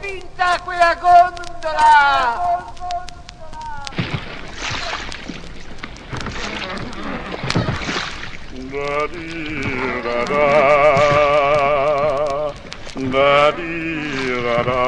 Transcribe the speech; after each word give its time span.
spinta 0.00 0.58
quella 0.64 0.94
gondola! 0.94 2.68
Da 8.70 9.06
di 9.08 10.00
da 10.02 10.24
da, 10.24 10.46
da 12.94 13.50
di 13.50 13.72
da 14.44 14.62
da, 14.62 14.82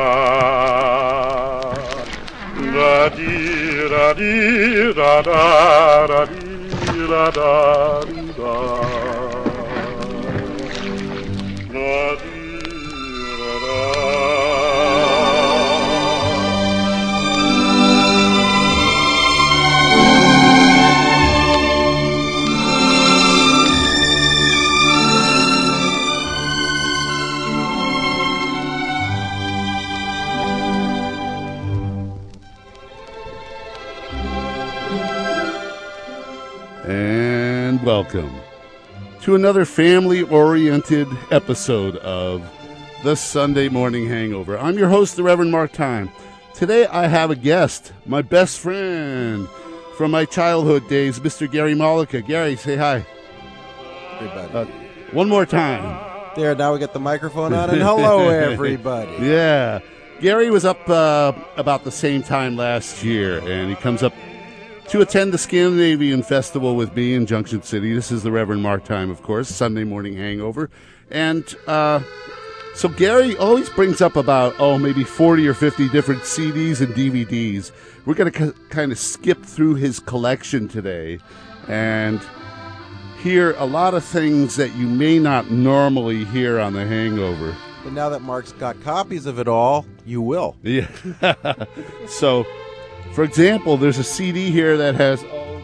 da 2.73 3.09
di 3.09 3.89
da 3.89 4.13
di 4.15 4.33
da 4.95 5.23
da, 5.23 6.07
da 6.07 6.25
di 6.27 7.07
da 7.09 7.31
da 7.31 8.05
di 8.05 8.33
da. 8.37 8.92
Welcome 37.93 38.35
to 39.21 39.35
another 39.35 39.67
family 39.67 40.23
oriented 40.23 41.09
episode 41.31 41.97
of 41.97 42.43
the 43.05 43.15
Sunday 43.15 43.69
Morning 43.69 44.09
Hangover. 44.09 44.57
I'm 44.57 44.79
your 44.79 44.89
host, 44.89 45.17
the 45.17 45.23
Reverend 45.23 45.53
Marc 45.53 45.73
Time. 45.73 46.11
Today 46.55 46.87
I 46.87 47.07
have 47.07 47.31
a 47.31 47.37
guest, 47.37 47.93
my 48.07 48.23
best 48.23 48.61
friend 48.61 49.47
from 49.99 50.11
my 50.11 50.25
childhood 50.25 50.89
days, 50.89 51.21
Mr. 51.21 51.49
Gary 51.51 51.75
Mollica. 51.75 52.27
Gary, 52.27 52.57
say 52.57 52.77
hi. 52.77 53.05
everybody. 54.15 54.55
Uh, 54.55 54.65
one 55.13 55.29
more 55.29 55.45
time. 55.45 56.33
there, 56.35 56.55
now 56.55 56.73
we 56.73 56.79
get 56.79 56.95
the 56.95 56.99
microphone 56.99 57.53
on, 57.53 57.69
and 57.69 57.83
hello, 57.83 58.27
everybody. 58.31 59.13
Yeah. 59.21 59.81
Gary 60.23 60.51
was 60.51 60.65
up 60.65 60.89
uh, 60.89 61.35
about 61.59 61.85
the 61.85 61.93
same 61.93 62.23
time 62.23 62.57
last 62.57 63.05
year, 63.05 63.47
and 63.47 63.69
he 63.69 63.77
comes 63.77 64.03
up 64.03 64.15
to 64.93 65.01
attend 65.01 65.33
the 65.33 65.39
Scandinavian 65.39 66.23
Festival 66.23 66.77
with 66.77 66.95
me 66.95 67.15
in 67.15 67.25
Junction 67.25 67.63
City. 67.63 67.95
This 67.95 68.13
is 68.13 68.23
the 68.23 68.31
Reverend 68.31 68.63
Marc 68.63 68.85
Time, 68.85 69.11
of 69.11 69.23
course, 69.23 69.49
Sunday 69.49 69.85
morning 69.85 70.19
hangover. 70.19 70.69
And 71.11 71.43
uh, 71.67 72.01
so 72.75 72.91
Gary 72.91 73.35
always 73.39 73.71
brings 73.71 74.03
up 74.03 74.17
about, 74.17 74.55
oh, 74.59 74.77
maybe 74.77 75.03
40 75.03 75.49
or 75.49 75.55
50 75.55 75.89
different 75.89 76.21
CDs 76.25 76.83
and 76.83 76.93
DVDs. 76.93 77.73
We're 78.05 78.13
going 78.13 78.31
to 78.33 78.47
c- 78.49 78.53
kind 78.69 78.93
of 78.93 78.99
skip 78.99 79.43
through 79.43 79.77
his 79.77 79.99
collection 79.99 80.69
today 80.69 81.21
and 81.69 82.21
hear 83.23 83.53
a 83.53 83.65
lot 83.65 83.95
of 83.95 84.05
things 84.05 84.57
that 84.57 84.75
you 84.77 84.87
may 84.87 85.19
not 85.19 85.51
normally 85.51 86.27
hear 86.27 86.61
on 86.61 86.75
the 86.75 86.87
hangover. 86.87 87.57
But 87.83 87.95
now 87.95 88.11
that 88.11 88.21
Marc's 88.21 88.53
got 88.53 88.79
copies 88.83 89.25
of 89.25 89.39
it 89.39 89.49
all, 89.49 89.87
you 90.05 90.21
will. 90.21 90.55
Yeah. 90.63 90.87
so, 92.09 92.45
for 93.13 93.25
example, 93.25 93.77
there's 93.77 93.99
a 93.99 94.05
CD 94.05 94.51
here 94.51 94.77
that 94.77 94.95
has 94.95 95.23
oh, 95.25 95.61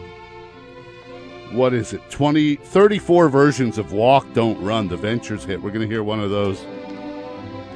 what 1.51 1.73
is 1.73 1.93
it? 1.93 2.09
20 2.09 2.57
34 2.57 3.29
versions 3.29 3.77
of 3.77 3.91
Walk 3.91 4.31
Don't 4.33 4.61
Run, 4.61 4.87
the 4.87 4.97
Ventures 4.97 5.43
hit. 5.43 5.61
We're 5.61 5.71
going 5.71 5.87
to 5.87 5.93
hear 5.93 6.03
one 6.03 6.19
of 6.19 6.29
those. 6.29 6.63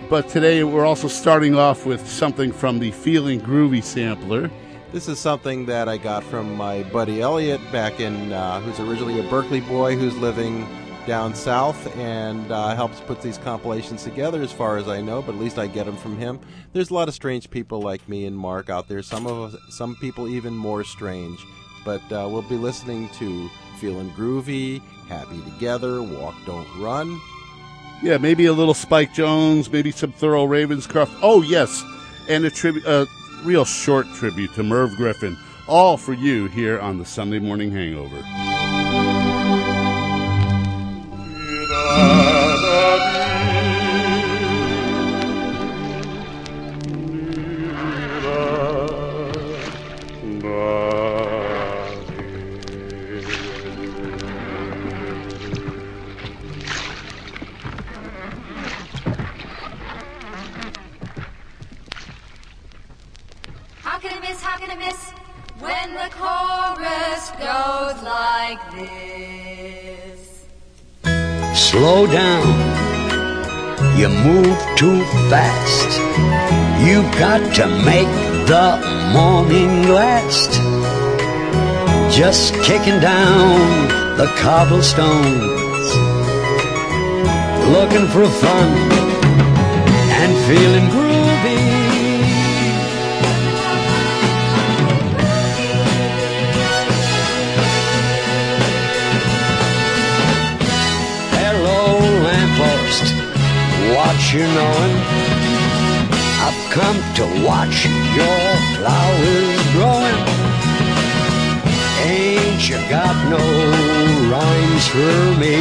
But 0.09 0.29
today 0.29 0.63
we're 0.63 0.85
also 0.85 1.07
starting 1.07 1.55
off 1.55 1.85
with 1.85 2.07
something 2.07 2.51
from 2.51 2.79
the 2.79 2.91
Feeling 2.91 3.41
Groovy 3.41 3.83
sampler. 3.83 4.51
This 4.91 5.07
is 5.07 5.17
something 5.17 5.65
that 5.65 5.89
I 5.89 5.97
got 5.97 6.23
from 6.23 6.55
my 6.55 6.83
buddy 6.83 7.19
Elliot 7.19 7.59
back 7.71 7.99
in, 7.99 8.31
uh, 8.31 8.61
who's 8.61 8.79
originally 8.79 9.19
a 9.19 9.27
Berkeley 9.27 9.61
boy 9.61 9.95
who's 9.95 10.15
living 10.17 10.67
down 11.05 11.35
south 11.35 11.95
and 11.97 12.51
uh, 12.51 12.75
helps 12.75 12.99
put 13.01 13.21
these 13.21 13.37
compilations 13.37 14.03
together, 14.03 14.41
as 14.41 14.51
far 14.51 14.77
as 14.77 14.87
I 14.87 15.01
know. 15.01 15.21
But 15.21 15.35
at 15.35 15.41
least 15.41 15.57
I 15.57 15.67
get 15.67 15.85
them 15.85 15.97
from 15.97 16.17
him. 16.17 16.39
There's 16.73 16.89
a 16.89 16.93
lot 16.93 17.07
of 17.07 17.13
strange 17.13 17.49
people 17.49 17.81
like 17.81 18.07
me 18.07 18.25
and 18.25 18.37
Marc 18.37 18.69
out 18.69 18.87
there. 18.87 19.01
Some 19.01 19.27
of 19.27 19.53
us, 19.53 19.75
some 19.75 19.95
people 19.97 20.27
even 20.27 20.53
more 20.53 20.83
strange. 20.83 21.45
But 21.85 22.01
uh, 22.11 22.27
we'll 22.29 22.43
be 22.43 22.55
listening 22.55 23.09
to 23.19 23.49
"Feeling 23.79 24.11
Groovy," 24.11 24.81
"Happy 25.07 25.41
Together," 25.41 26.01
"Walk 26.01 26.35
Don't 26.45 26.67
Run." 26.79 27.19
Yeah, 28.01 28.17
maybe 28.17 28.45
a 28.47 28.53
little 28.53 28.73
Spike 28.73 29.13
Jones, 29.13 29.71
maybe 29.71 29.91
some 29.91 30.11
Thurl 30.11 30.47
Ravenscroft. 30.47 31.17
Oh, 31.21 31.41
yes, 31.41 31.83
and 32.27 32.43
a 32.43 32.49
tribute, 32.49 32.85
a 32.85 33.07
real 33.43 33.63
short 33.63 34.05
tribute 34.15 34.53
to 34.55 34.63
Merv 34.63 34.95
Griffin. 34.97 35.37
All 35.69 35.95
for 35.95 36.13
you 36.13 36.47
here 36.47 36.79
on 36.79 36.97
the 36.97 37.05
Sunday 37.05 37.39
Morning 37.39 37.71
Hangover. 37.71 38.21
Slow 72.03 72.11
down. 72.11 73.97
You 73.97 74.09
move 74.09 74.57
too 74.75 74.99
fast. 75.29 75.89
You 76.85 77.01
got 77.17 77.55
to 77.55 77.67
make 77.85 78.11
the 78.45 78.67
morning 79.13 79.87
last. 79.87 80.51
Just 82.13 82.55
kicking 82.55 82.99
down 82.99 84.17
the 84.17 84.27
cobblestones. 84.35 85.87
Looking 87.71 88.07
for 88.07 88.27
fun 88.27 88.69
and 90.19 90.31
feeling 90.45 90.85
groovy. 90.89 91.02
What 103.95 104.17
you 104.33 104.43
knowing? 104.57 104.95
I've 106.45 106.61
come 106.71 106.99
to 107.19 107.25
watch 107.45 107.85
your 108.17 108.47
flowers 108.75 109.61
growing. 109.73 110.21
Ain't 112.01 112.67
you 112.69 112.79
got 112.89 113.15
no 113.29 113.43
rhymes 114.31 114.85
for 114.93 115.17
me? 115.41 115.57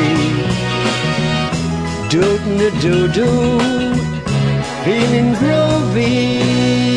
Dootin' 2.09 2.61
a 2.61 2.71
doo 2.81 3.07
doo, 3.09 3.61
feeling 4.83 5.35
groovy. 5.35 6.92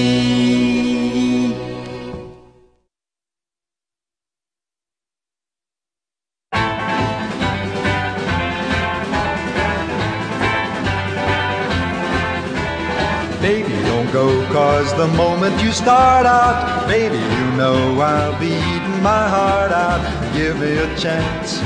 The 14.97 15.07
moment 15.07 15.61
you 15.61 15.71
start 15.73 16.25
out, 16.25 16.87
baby, 16.87 17.17
you 17.17 17.57
know 17.57 17.99
I'll 17.99 18.39
be 18.39 18.47
eating 18.47 19.03
my 19.03 19.27
heart 19.27 19.71
out. 19.71 20.01
Give 20.33 20.57
me 20.57 20.77
a 20.77 20.87
chance, 20.97 21.59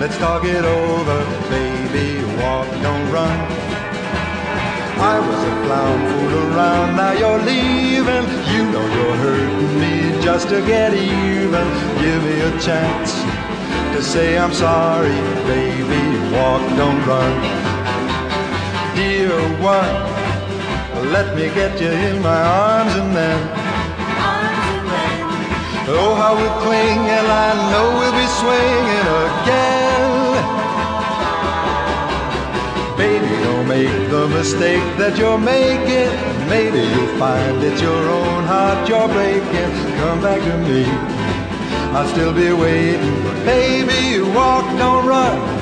let's 0.00 0.18
talk 0.18 0.44
it 0.44 0.64
over, 0.64 1.18
baby, 1.48 2.24
walk, 2.42 2.66
don't 2.82 3.08
run. 3.12 3.38
I 4.98 5.20
was 5.20 5.40
a 5.52 5.54
clown, 5.64 5.98
fool 6.10 6.34
around, 6.56 6.96
now 6.96 7.12
you're 7.12 7.38
leaving. 7.38 8.26
You 8.52 8.62
know 8.72 8.86
you're 8.96 9.16
hurting 9.24 9.80
me 9.80 10.22
just 10.22 10.48
to 10.48 10.60
get 10.66 10.92
even. 10.92 11.66
Give 12.02 12.20
me 12.24 12.40
a 12.40 12.60
chance 12.60 13.12
to 13.94 14.02
say 14.02 14.38
I'm 14.38 14.52
sorry, 14.52 15.20
baby, 15.46 16.02
walk, 16.34 16.62
don't 16.76 17.00
run. 17.06 17.32
Dear 18.96 19.38
one, 19.62 20.25
let 21.12 21.36
me 21.36 21.44
get 21.54 21.80
you 21.80 21.88
in 21.88 22.22
my 22.22 22.42
arms 22.42 22.94
and 22.94 23.14
then. 23.14 23.38
Oh, 25.88 26.14
how 26.14 26.34
we'll 26.34 26.60
cling, 26.62 26.98
and 27.18 27.26
I 27.46 27.50
know 27.70 27.86
we'll 27.98 28.16
be 28.22 28.28
swinging 28.40 29.08
again. 29.26 29.86
Baby, 32.98 33.32
don't 33.44 33.68
make 33.68 34.10
the 34.10 34.26
mistake 34.28 34.86
that 34.98 35.16
you're 35.16 35.38
making. 35.38 36.10
Maybe 36.48 36.80
you'll 36.80 37.18
find 37.18 37.62
it's 37.62 37.80
your 37.80 38.08
own 38.20 38.44
heart 38.44 38.88
you're 38.88 39.08
breaking. 39.08 39.72
Come 40.00 40.20
back 40.22 40.40
to 40.42 40.56
me. 40.68 40.84
I'll 41.94 42.08
still 42.08 42.32
be 42.32 42.52
waiting. 42.52 43.22
Baby, 43.44 44.20
walk, 44.34 44.66
don't 44.76 45.06
run. 45.06 45.55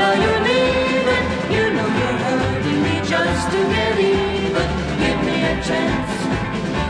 Now 0.00 0.12
you're 0.22 0.42
leaving. 0.50 1.24
You 1.54 1.64
know 1.76 1.88
you're 2.00 2.18
hurting 2.24 2.80
me 2.86 2.94
just 3.12 3.44
to 3.52 3.60
get 3.74 3.96
even. 3.98 4.68
Give 5.02 5.18
me 5.28 5.36
a 5.52 5.54
chance 5.68 6.12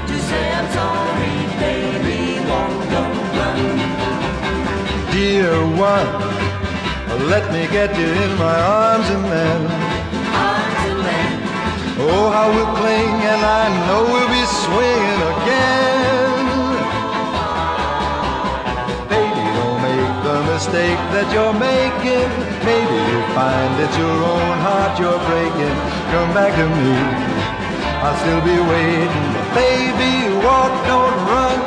to 0.08 0.14
say 0.28 0.44
I'm 0.58 0.68
sorry, 0.78 1.36
baby. 1.62 2.20
Walk, 2.50 2.74
don't 2.94 3.18
run. 3.38 3.58
Dear 5.12 5.54
one, 5.92 6.08
let 7.32 7.44
me 7.52 7.62
get 7.76 7.90
you 7.98 8.08
in 8.24 8.32
my 8.38 8.58
arms 8.60 9.08
and 9.14 9.24
then. 9.34 9.60
Arms 10.50 10.82
and 10.92 11.00
then, 11.08 11.32
Oh, 12.00 12.30
how 12.34 12.46
we'll 12.54 12.72
cling, 12.80 13.14
and 13.32 13.42
I 13.60 13.64
know 13.86 14.00
we'll 14.12 14.32
be 14.38 14.44
swinging 14.62 15.20
again. 15.34 15.97
Mistake 20.68 21.00
that 21.16 21.24
you're 21.32 21.56
making. 21.56 22.28
Maybe 22.60 22.96
you'll 23.08 23.32
find 23.32 23.72
it's 23.80 23.96
your 23.96 24.18
own 24.36 24.58
heart 24.60 25.00
you're 25.00 25.22
breaking. 25.24 25.76
Come 26.12 26.30
back 26.36 26.52
to 26.60 26.66
me. 26.76 26.92
I'll 28.04 28.16
still 28.20 28.42
be 28.44 28.52
waiting. 28.68 29.08
Baby, 29.56 30.28
walk, 30.44 30.72
don't 30.86 31.16
run. 31.24 31.58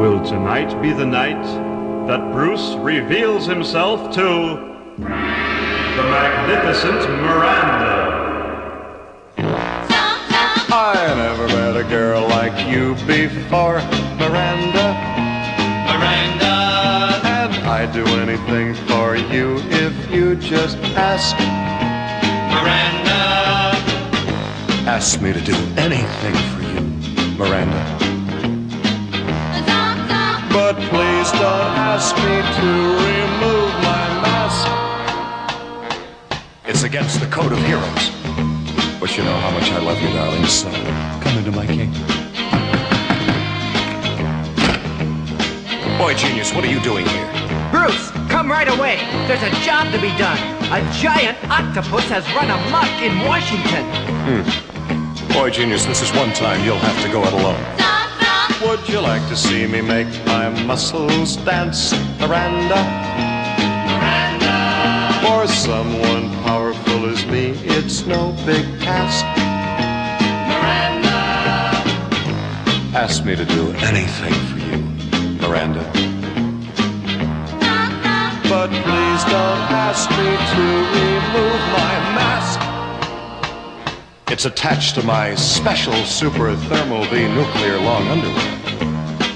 Will 0.00 0.24
tonight 0.24 0.80
be 0.80 0.92
the 0.92 1.04
night 1.04 1.44
that 2.06 2.32
Bruce 2.32 2.76
reveals 2.76 3.44
himself 3.44 4.10
to 4.14 4.22
the 4.96 6.04
magnificent 6.14 7.00
Miranda? 7.20 7.87
I 10.80 11.12
never 11.12 11.48
met 11.48 11.76
a 11.76 11.82
girl 11.82 12.28
like 12.28 12.56
you 12.68 12.94
before, 13.04 13.80
Miranda. 14.14 14.94
Miranda. 15.90 16.54
And 17.24 17.52
I'd 17.66 17.90
do 17.92 18.06
anything 18.06 18.74
for 18.86 19.16
you 19.16 19.58
if 19.70 20.08
you 20.08 20.36
just 20.36 20.76
ask. 20.94 21.36
Miranda. 22.54 23.74
Ask 24.88 25.20
me 25.20 25.32
to 25.32 25.40
do 25.40 25.56
anything 25.76 26.36
for 26.54 26.62
you, 26.62 26.80
Miranda. 27.36 27.84
But 30.52 30.76
please 30.92 31.32
don't 31.32 31.74
ask 31.90 32.14
me 32.18 32.40
to 32.60 32.70
remove 33.08 33.72
my 33.82 34.06
mask. 34.22 34.68
It's 36.66 36.84
against 36.84 37.18
the 37.18 37.26
code 37.26 37.50
of 37.50 37.58
heroes. 37.66 38.17
But 39.00 39.16
you 39.16 39.22
know 39.22 39.36
how 39.36 39.50
much 39.52 39.70
I 39.70 39.78
love 39.78 40.02
you, 40.02 40.08
darling, 40.08 40.44
so 40.46 40.68
come 41.22 41.38
into 41.38 41.52
my 41.52 41.64
kingdom. 41.66 42.02
Boy, 45.96 46.14
genius, 46.14 46.52
what 46.52 46.64
are 46.64 46.70
you 46.70 46.80
doing 46.80 47.06
here? 47.06 47.70
Bruce, 47.70 48.10
come 48.28 48.50
right 48.50 48.68
away. 48.68 48.96
There's 49.28 49.42
a 49.44 49.54
job 49.62 49.92
to 49.92 50.00
be 50.00 50.08
done. 50.18 50.38
A 50.72 50.82
giant 50.98 51.38
octopus 51.48 52.08
has 52.10 52.26
run 52.34 52.50
amok 52.50 52.90
in 53.00 53.24
Washington. 53.24 53.84
Hmm. 54.26 55.32
Boy, 55.32 55.50
genius, 55.50 55.84
this 55.86 56.02
is 56.02 56.10
one 56.14 56.32
time 56.32 56.64
you'll 56.64 56.76
have 56.78 57.00
to 57.04 57.12
go 57.12 57.22
it 57.22 57.32
alone. 57.32 57.78
Would 58.66 58.88
you 58.88 58.98
like 58.98 59.22
to 59.28 59.36
see 59.36 59.68
me 59.68 59.80
make 59.80 60.08
my 60.26 60.48
muscles 60.64 61.36
dance, 61.36 61.92
Miranda? 62.18 62.82
Miranda. 63.86 65.20
For 65.22 65.46
someone 65.46 66.30
powerful 66.42 66.87
as 67.06 67.24
me, 67.26 67.50
it's 67.64 68.06
no 68.06 68.32
big 68.46 68.64
task. 68.80 69.24
Miranda. 70.48 71.18
Ask 72.96 73.24
me 73.24 73.36
to 73.36 73.44
do 73.44 73.70
anything 73.78 74.34
for 74.48 74.58
you, 74.58 74.78
Miranda. 75.40 75.84
But 78.48 78.70
please 78.70 79.22
don't 79.24 79.64
ask 79.70 80.08
me 80.10 80.30
to 80.54 80.64
remove 80.98 81.60
my 81.78 81.94
mask. 82.16 82.60
It's 84.30 84.44
attached 84.44 84.94
to 84.96 85.02
my 85.02 85.34
special 85.34 85.94
super 86.04 86.54
thermal 86.56 87.04
V 87.04 87.28
nuclear 87.28 87.78
long 87.80 88.08
underwear. 88.08 88.58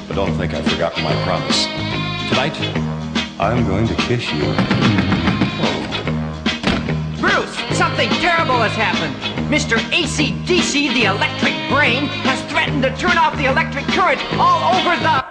But 0.09 0.17
don't 0.17 0.35
think 0.35 0.55
I've 0.55 0.67
forgotten 0.67 1.03
my 1.05 1.15
promise. 1.25 1.67
Tonight, 2.29 2.57
I'm 3.39 3.67
going 3.67 3.87
to 3.89 3.95
kiss 3.95 4.33
you. 4.33 5.22
Bruce, 7.73 7.79
something 7.79 8.11
terrible 8.21 8.61
has 8.61 8.73
happened. 8.73 9.15
Mr. 9.51 9.79
ACDC, 9.93 10.93
the 10.93 11.05
electric 11.05 11.55
brain, 11.71 12.05
has 12.25 12.43
threatened 12.51 12.83
to 12.83 12.95
turn 12.97 13.17
off 13.17 13.35
the 13.37 13.47
electric 13.47 13.87
current 13.87 14.21
all 14.35 14.75
over 14.75 14.95
the. 14.97 15.25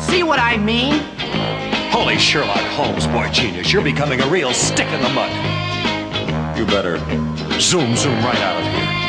See 0.00 0.22
what 0.22 0.38
I 0.38 0.56
mean? 0.56 1.02
Holy 1.92 2.18
Sherlock 2.18 2.64
Holmes, 2.72 3.06
boy 3.08 3.28
genius, 3.30 3.72
you're 3.72 3.82
becoming 3.82 4.20
a 4.20 4.26
real 4.28 4.52
stick 4.52 4.88
in 4.88 5.02
the 5.02 5.10
mud. 5.10 5.30
You 6.56 6.64
better 6.66 6.98
zoom, 7.60 7.94
zoom 7.96 8.14
right 8.24 8.40
out 8.40 8.56
of 8.56 8.64
here. 8.72 9.00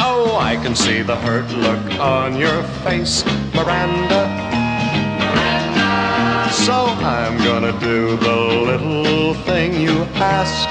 Oh, 0.00 0.36
I 0.40 0.56
can 0.56 0.74
see 0.74 1.02
the 1.02 1.16
hurt 1.16 1.48
look 1.52 2.00
on 2.00 2.36
your 2.36 2.62
face, 2.82 3.24
Miranda. 3.54 4.43
So 6.64 6.86
I'm 6.86 7.36
gonna 7.44 7.78
do 7.78 8.16
the 8.16 8.36
little 8.36 9.34
thing 9.44 9.78
you 9.78 10.04
ask. 10.14 10.66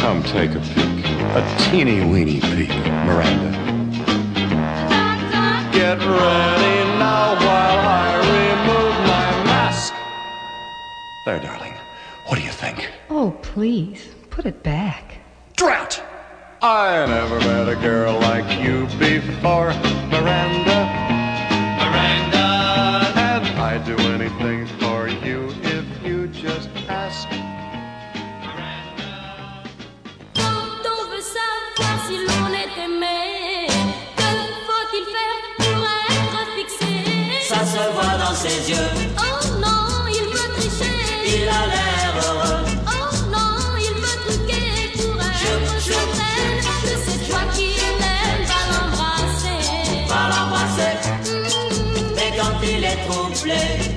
Come 0.00 0.22
take 0.22 0.52
a 0.52 0.60
peek. 0.60 1.04
A 1.36 1.42
teeny 1.58 2.02
weeny 2.06 2.40
peek, 2.40 2.70
Miranda. 3.04 3.50
Get 5.70 5.98
ready 5.98 6.76
now 6.98 7.34
while 7.44 7.82
I 8.02 8.16
remove 8.36 8.96
my 9.04 9.28
mask. 9.44 9.92
There, 11.26 11.38
darling. 11.40 11.74
What 12.24 12.38
do 12.38 12.42
you 12.42 12.52
think? 12.52 12.90
Oh, 13.10 13.32
please, 13.42 14.08
put 14.30 14.46
it 14.46 14.62
back. 14.62 15.18
Drat! 15.56 16.02
I 16.62 17.04
never 17.04 17.38
met 17.40 17.68
a 17.68 17.76
girl 17.76 18.18
like 18.18 18.48
you 18.64 18.86
before. 18.98 19.74
Miranda. 20.10 20.65
Est 53.46 53.95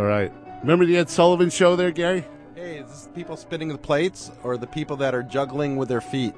All 0.00 0.06
right. 0.06 0.32
Remember 0.62 0.86
the 0.86 0.96
Ed 0.96 1.10
Sullivan 1.10 1.50
show 1.50 1.76
there, 1.76 1.90
Gary? 1.90 2.24
Hey, 2.54 2.78
is 2.78 2.88
this 2.88 3.08
people 3.14 3.36
spinning 3.36 3.68
the 3.68 3.76
plates 3.76 4.30
or 4.42 4.56
the 4.56 4.66
people 4.66 4.96
that 4.98 5.14
are 5.14 5.22
juggling 5.22 5.76
with 5.76 5.90
their 5.90 6.00
feet? 6.00 6.34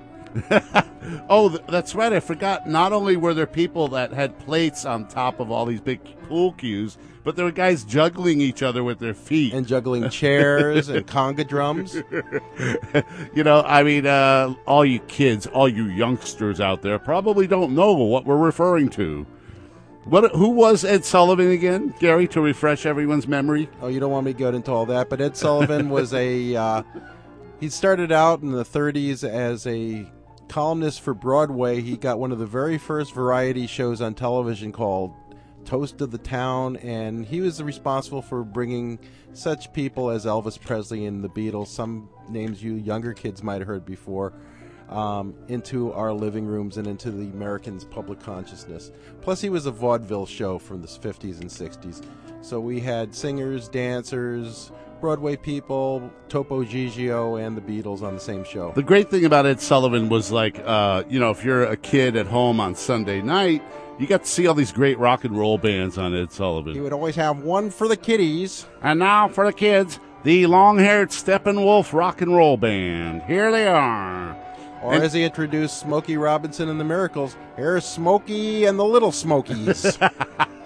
Oh, 1.29 1.49
that's 1.49 1.95
right. 1.95 2.12
I 2.12 2.21
forgot. 2.21 2.69
Not 2.69 2.93
only 2.93 3.17
were 3.17 3.35
there 3.35 3.47
people 3.47 3.89
that 3.89 4.12
had 4.12 4.39
plates 4.41 4.85
on 4.85 5.07
top 5.09 5.41
of 5.41 5.51
all 5.51 5.67
these 5.67 5.81
big 5.81 6.01
pool 6.29 6.53
cues, 6.53 6.97
but 7.25 7.37
there 7.37 7.45
were 7.45 7.53
guys 7.53 7.85
juggling 7.85 8.41
each 8.41 8.62
other 8.62 8.85
with 8.85 8.99
their 8.99 9.15
feet. 9.15 9.53
And 9.53 9.67
juggling 9.67 10.09
chairs 10.11 10.89
and 10.89 11.07
conga 11.09 11.47
drums. 11.47 11.95
you 13.35 13.45
know, 13.45 13.62
I 13.67 13.83
mean, 13.83 14.07
uh, 14.07 14.55
all 14.67 14.85
you 14.85 15.01
kids, 15.01 15.47
all 15.47 15.69
you 15.69 15.87
youngsters 15.87 16.61
out 16.61 16.83
there 16.83 16.99
probably 16.99 17.47
don't 17.47 17.75
know 17.75 17.93
what 17.93 18.25
we're 18.25 18.37
referring 18.37 18.89
to. 18.91 19.27
What? 20.05 20.35
Who 20.35 20.49
was 20.49 20.85
Ed 20.85 21.05
Sullivan 21.05 21.51
again, 21.51 21.95
Gary? 22.01 22.27
To 22.29 22.41
refresh 22.41 22.87
everyone's 22.87 23.29
memory. 23.29 23.69
Oh, 23.81 23.87
you 23.87 24.01
don't 24.01 24.11
want 24.11 24.27
me 24.27 24.33
to 24.33 24.39
go 24.39 24.49
into 24.49 24.73
all 24.73 24.87
that, 24.87 25.09
but 25.09 25.21
Ed 25.21 25.37
Sullivan 25.37 25.91
was 25.91 26.12
a. 26.12 26.57
Uh, 26.57 26.83
he 27.61 27.69
started 27.69 28.11
out 28.11 28.43
in 28.43 28.51
the 28.51 28.65
30s 28.65 29.23
as 29.23 29.65
a 29.69 30.11
columnist 30.52 31.00
for 31.00 31.14
Broadway. 31.14 31.80
He 31.80 31.97
got 31.97 32.18
one 32.18 32.30
of 32.30 32.38
the 32.38 32.44
very 32.44 32.76
first 32.76 33.14
variety 33.14 33.66
shows 33.66 34.02
on 34.02 34.12
television 34.12 34.71
called 34.71 35.14
Toast 35.64 36.02
of 36.02 36.11
the 36.11 36.18
Town, 36.18 36.76
and 36.76 37.25
he 37.25 37.40
was 37.40 37.62
responsible 37.62 38.21
for 38.21 38.44
bringing 38.44 38.99
such 39.32 39.73
people 39.73 40.11
as 40.11 40.26
Elvis 40.26 40.61
Presley 40.61 41.06
and 41.06 41.25
the 41.25 41.30
Beatles, 41.30 41.68
some 41.68 42.11
names 42.28 42.62
you 42.62 42.75
younger 42.75 43.14
kids 43.14 43.42
might 43.42 43.62
have 43.62 43.66
heard 43.66 43.87
before, 43.87 44.35
um, 44.90 45.35
into 45.49 45.90
our 45.94 46.12
living 46.12 46.44
rooms 46.44 46.76
and 46.76 46.87
into 46.87 47.11
the 47.11 47.28
Americans' 47.28 47.87
public 47.87 48.21
consciousness. 48.21 48.92
Plus, 49.23 49.40
he 49.40 49.49
was 49.49 49.64
a 49.64 49.71
vaudeville 49.71 50.26
show 50.26 50.59
from 50.59 50.82
the 50.82 50.87
50s 50.87 51.40
and 51.40 51.49
60s. 51.49 52.04
So 52.42 52.61
we 52.61 52.78
had 52.78 53.14
singers, 53.14 53.68
dancers, 53.71 54.71
Broadway 55.02 55.35
people, 55.37 56.11
Topo 56.28 56.62
Gigio, 56.64 57.44
and 57.44 57.56
the 57.56 57.61
Beatles 57.61 58.02
on 58.02 58.14
the 58.14 58.21
same 58.21 58.44
show. 58.44 58.71
The 58.75 58.85
great 58.85 59.11
thing 59.11 59.25
about 59.25 59.44
Ed 59.47 59.61
Sullivan 59.61 60.09
was 60.09 60.30
like, 60.30 60.62
uh, 60.64 61.02
you 61.09 61.18
know, 61.18 61.30
if 61.32 61.44
you're 61.44 61.64
a 61.64 61.76
kid 61.76 62.14
at 62.16 62.26
home 62.26 62.61
on 62.61 62.76
Sunday 62.76 63.21
night, 63.21 63.62
you 63.99 64.06
got 64.06 64.23
to 64.23 64.28
see 64.30 64.47
all 64.47 64.54
these 64.54 64.71
great 64.73 64.97
rock 65.00 65.25
and 65.25 65.37
roll 65.37 65.59
bands 65.59 65.99
on 65.99 66.14
Ed 66.14 66.30
Sullivan. 66.32 66.73
He 66.75 66.80
would 66.80 66.92
always 66.92 67.16
have 67.16 67.40
one 67.40 67.68
for 67.71 67.88
the 67.88 67.97
kiddies. 67.97 68.64
And 68.80 69.00
now 69.00 69.26
for 69.28 69.44
the 69.44 69.52
kids, 69.52 69.99
the 70.23 70.47
long-haired 70.47 71.09
Steppenwolf 71.11 71.92
Rock 71.92 72.21
and 72.23 72.35
Roll 72.35 72.56
Band. 72.56 73.23
Here 73.25 73.50
they 73.50 73.66
are. 73.66 74.37
Or 74.85 74.94
And- 74.94 75.02
as 75.02 75.12
he 75.12 75.25
introduced 75.25 75.80
Smokey 75.80 76.16
Robinson 76.16 76.68
and 76.68 76.78
the 76.78 76.85
Miracles, 76.85 77.37
here's 77.56 77.85
Smokey 77.85 78.66
and 78.66 78.78
the 78.78 78.85
Little 78.85 79.11
Smokies. 79.12 79.99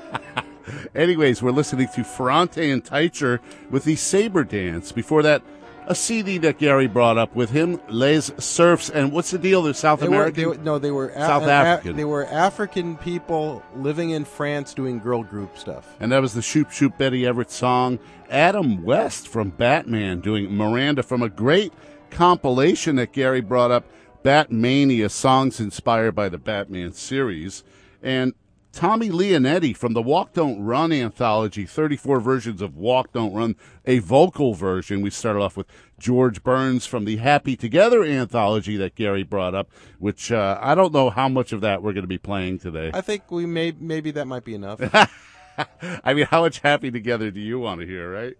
Anyways, 0.94 1.42
we're 1.42 1.50
listening 1.52 1.88
to 1.94 2.04
Ferrante 2.04 2.70
and 2.70 2.84
Teicher 2.84 3.40
with 3.70 3.84
the 3.84 3.96
Saber 3.96 4.44
Dance. 4.44 4.92
Before 4.92 5.22
that, 5.22 5.42
a 5.88 5.94
CD 5.94 6.38
that 6.38 6.58
Gary 6.58 6.88
brought 6.88 7.16
up 7.16 7.36
with 7.36 7.50
him, 7.50 7.80
Les 7.88 8.32
Surfs. 8.38 8.90
And 8.90 9.12
what's 9.12 9.30
the 9.30 9.38
deal? 9.38 9.62
They're 9.62 9.72
South 9.72 10.00
they 10.00 10.08
were, 10.08 10.14
American. 10.16 10.40
they 10.42 10.46
were, 10.46 10.56
no, 10.56 10.78
they 10.80 10.90
were 10.90 11.10
a- 11.10 11.14
South 11.14 11.44
a- 11.44 11.50
African. 11.52 11.96
they 11.96 12.04
were 12.04 12.26
African 12.26 12.96
people 12.96 13.62
living 13.76 14.10
in 14.10 14.24
France 14.24 14.74
doing 14.74 14.98
girl 14.98 15.22
group 15.22 15.56
stuff. 15.56 15.94
And 16.00 16.10
that 16.10 16.20
was 16.20 16.34
the 16.34 16.42
Shoop 16.42 16.72
Shoop 16.72 16.98
Betty 16.98 17.24
Everett 17.24 17.52
song. 17.52 18.00
Adam 18.28 18.82
West 18.82 19.28
from 19.28 19.50
Batman 19.50 20.18
doing 20.20 20.52
Miranda 20.56 21.04
from 21.04 21.22
a 21.22 21.28
great 21.28 21.72
compilation 22.10 22.96
that 22.96 23.12
Gary 23.12 23.40
brought 23.40 23.70
up, 23.70 23.84
Batmania, 24.24 25.08
songs 25.08 25.60
inspired 25.60 26.16
by 26.16 26.28
the 26.28 26.38
Batman 26.38 26.92
series. 26.92 27.62
And 28.02 28.34
Tommy 28.76 29.08
Leonetti 29.08 29.74
from 29.74 29.94
the 29.94 30.02
Walk 30.02 30.34
Don't 30.34 30.62
Run 30.62 30.92
anthology, 30.92 31.64
34 31.64 32.20
versions 32.20 32.60
of 32.60 32.76
Walk 32.76 33.10
Don't 33.10 33.32
Run, 33.32 33.56
a 33.86 34.00
vocal 34.00 34.52
version. 34.52 35.00
We 35.00 35.08
started 35.08 35.40
off 35.40 35.56
with 35.56 35.66
George 35.98 36.42
Burns 36.42 36.84
from 36.84 37.06
the 37.06 37.16
Happy 37.16 37.56
Together 37.56 38.04
anthology 38.04 38.76
that 38.76 38.94
Gary 38.94 39.22
brought 39.22 39.54
up, 39.54 39.70
which 39.98 40.30
uh, 40.30 40.58
I 40.60 40.74
don't 40.74 40.92
know 40.92 41.08
how 41.08 41.26
much 41.26 41.54
of 41.54 41.62
that 41.62 41.82
we're 41.82 41.94
going 41.94 42.04
to 42.04 42.06
be 42.08 42.18
playing 42.18 42.58
today. 42.58 42.90
I 42.92 43.00
think 43.00 43.30
we 43.30 43.46
may 43.46 43.72
maybe 43.80 44.10
that 44.10 44.26
might 44.26 44.44
be 44.44 44.54
enough. 44.54 44.78
I 46.04 46.12
mean, 46.12 46.26
how 46.26 46.42
much 46.42 46.58
happy 46.58 46.90
together 46.90 47.30
do 47.30 47.40
you 47.40 47.58
want 47.58 47.80
to 47.80 47.86
hear, 47.86 48.12
right? 48.12 48.34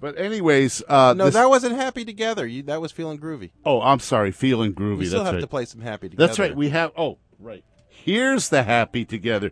But 0.00 0.18
anyways, 0.18 0.82
uh, 0.86 1.14
no, 1.16 1.24
this- 1.24 1.34
that 1.34 1.48
wasn't 1.48 1.76
happy 1.76 2.04
together. 2.04 2.46
You, 2.46 2.62
that 2.64 2.82
was 2.82 2.92
feeling 2.92 3.18
groovy. 3.18 3.52
oh, 3.64 3.80
I'm 3.80 4.00
sorry, 4.00 4.32
feeling 4.32 4.74
groovy. 4.74 4.98
We 4.98 5.06
still 5.06 5.20
That's 5.20 5.28
have 5.28 5.34
right. 5.36 5.40
to 5.40 5.46
play 5.46 5.64
some 5.64 5.80
happy 5.80 6.10
together. 6.10 6.26
That's 6.26 6.38
right. 6.38 6.54
We 6.54 6.68
have. 6.68 6.92
Oh, 6.94 7.16
right. 7.38 7.64
Here's 7.90 8.48
the 8.48 8.62
happy 8.62 9.04
together 9.04 9.50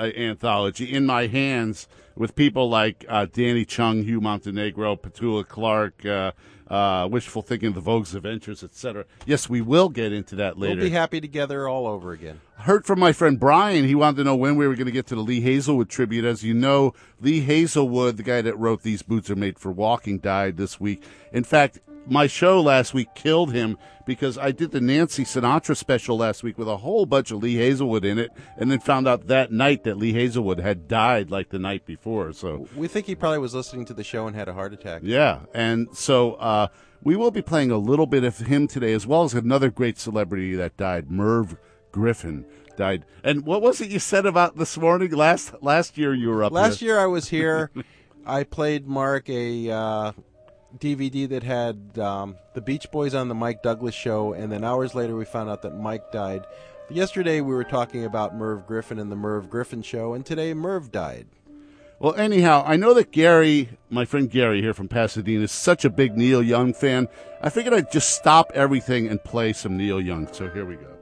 anthology 0.00 0.92
in 0.92 1.06
my 1.06 1.26
hands 1.26 1.88
with 2.14 2.34
people 2.34 2.68
like 2.68 3.04
uh, 3.08 3.26
Danny 3.32 3.64
Chung, 3.64 4.02
Hugo 4.02 4.20
Montenegro, 4.20 4.96
Petula 4.96 5.46
Clark, 5.46 6.04
uh, 6.04 6.32
uh, 6.68 7.08
Wishful 7.10 7.42
Thinking, 7.42 7.72
The 7.72 7.80
Vogue's 7.80 8.14
Adventures, 8.14 8.62
etc. 8.62 9.04
Yes, 9.24 9.48
we 9.48 9.60
will 9.60 9.88
get 9.88 10.12
into 10.12 10.34
that 10.36 10.58
later. 10.58 10.76
We'll 10.76 10.84
be 10.84 10.90
happy 10.90 11.20
together 11.20 11.68
all 11.68 11.86
over 11.86 12.12
again. 12.12 12.40
heard 12.56 12.84
from 12.84 12.98
my 12.98 13.12
friend 13.12 13.38
Brian. 13.38 13.86
He 13.86 13.94
wanted 13.94 14.18
to 14.18 14.24
know 14.24 14.36
when 14.36 14.56
we 14.56 14.66
were 14.66 14.74
going 14.74 14.86
to 14.86 14.92
get 14.92 15.06
to 15.06 15.14
the 15.14 15.22
Lee 15.22 15.40
Hazlewood 15.40 15.88
tribute. 15.88 16.24
As 16.24 16.42
you 16.42 16.54
know, 16.54 16.92
Lee 17.20 17.40
Hazlewood, 17.40 18.16
the 18.16 18.22
guy 18.22 18.42
that 18.42 18.58
wrote 18.58 18.82
These 18.82 19.02
Boots 19.02 19.30
Are 19.30 19.36
Made 19.36 19.58
for 19.58 19.72
Walking, 19.72 20.18
died 20.18 20.56
this 20.56 20.78
week. 20.78 21.02
In 21.32 21.44
fact, 21.44 21.80
my 22.10 22.26
show 22.26 22.60
last 22.60 22.94
week 22.94 23.08
killed 23.14 23.52
him 23.52 23.78
because 24.06 24.38
I 24.38 24.52
did 24.52 24.70
the 24.70 24.80
Nancy 24.80 25.24
Sinatra 25.24 25.76
special 25.76 26.16
last 26.16 26.42
week 26.42 26.56
with 26.58 26.68
a 26.68 26.78
whole 26.78 27.04
bunch 27.06 27.30
of 27.30 27.42
Lee 27.42 27.56
Hazlewood 27.56 28.04
in 28.04 28.18
it, 28.18 28.30
and 28.56 28.70
then 28.70 28.80
found 28.80 29.06
out 29.06 29.26
that 29.26 29.52
night 29.52 29.84
that 29.84 29.96
Lee 29.96 30.12
Hazlewood 30.14 30.58
had 30.60 30.88
died 30.88 31.30
like 31.30 31.50
the 31.50 31.58
night 31.58 31.84
before. 31.84 32.32
So 32.32 32.66
We 32.74 32.88
think 32.88 33.06
he 33.06 33.14
probably 33.14 33.38
was 33.38 33.54
listening 33.54 33.84
to 33.86 33.94
the 33.94 34.04
show 34.04 34.26
and 34.26 34.34
had 34.34 34.48
a 34.48 34.54
heart 34.54 34.72
attack. 34.72 35.02
yeah, 35.04 35.40
and 35.52 35.88
so 35.94 36.34
uh, 36.34 36.68
we 37.02 37.16
will 37.16 37.30
be 37.30 37.42
playing 37.42 37.70
a 37.70 37.78
little 37.78 38.06
bit 38.06 38.24
of 38.24 38.38
him 38.38 38.66
today, 38.66 38.92
as 38.92 39.06
well 39.06 39.24
as 39.24 39.34
another 39.34 39.70
great 39.70 39.98
celebrity 39.98 40.54
that 40.54 40.76
died, 40.76 41.10
Merv 41.10 41.56
Griffin 41.92 42.46
died. 42.76 43.04
And 43.22 43.44
what 43.44 43.60
was 43.60 43.80
it 43.80 43.90
you 43.90 43.98
said 43.98 44.24
about 44.24 44.56
this 44.56 44.78
morning? 44.78 45.10
Last 45.10 45.54
last 45.60 45.98
year 45.98 46.14
you 46.14 46.28
were 46.30 46.44
up. 46.44 46.52
Last 46.52 46.80
here. 46.80 46.94
year 46.94 46.98
I 47.00 47.06
was 47.06 47.28
here. 47.28 47.70
I 48.26 48.44
played 48.44 48.86
Marc 48.86 49.28
a 49.30 49.70
uh, 49.70 50.12
DVD 50.76 51.28
that 51.28 51.42
had 51.42 51.98
um, 51.98 52.36
the 52.54 52.60
Beach 52.60 52.90
Boys 52.90 53.14
on 53.14 53.28
the 53.28 53.34
Mike 53.34 53.62
Douglas 53.62 53.94
show, 53.94 54.32
and 54.32 54.52
then 54.52 54.64
hours 54.64 54.94
later 54.94 55.16
we 55.16 55.24
found 55.24 55.48
out 55.48 55.62
that 55.62 55.78
Mike 55.78 56.12
died. 56.12 56.46
Yesterday 56.90 57.40
we 57.40 57.54
were 57.54 57.64
talking 57.64 58.04
about 58.04 58.34
Merv 58.34 58.66
Griffin 58.66 58.98
and 58.98 59.10
the 59.10 59.16
Merv 59.16 59.48
Griffin 59.48 59.82
show, 59.82 60.14
and 60.14 60.24
today 60.24 60.54
Merv 60.54 60.92
died. 60.92 61.26
Well, 62.00 62.14
anyhow, 62.14 62.62
I 62.64 62.76
know 62.76 62.94
that 62.94 63.10
Gary, 63.10 63.70
my 63.90 64.04
friend 64.04 64.30
Gary 64.30 64.60
here 64.60 64.74
from 64.74 64.88
Pasadena, 64.88 65.44
is 65.44 65.52
such 65.52 65.84
a 65.84 65.90
big 65.90 66.16
Neil 66.16 66.42
Young 66.42 66.72
fan. 66.72 67.08
I 67.42 67.50
figured 67.50 67.74
I'd 67.74 67.90
just 67.90 68.10
stop 68.10 68.52
everything 68.54 69.08
and 69.08 69.22
play 69.22 69.52
some 69.52 69.76
Neil 69.76 70.00
Young. 70.00 70.32
So 70.32 70.48
here 70.48 70.64
we 70.64 70.76
go. 70.76 70.97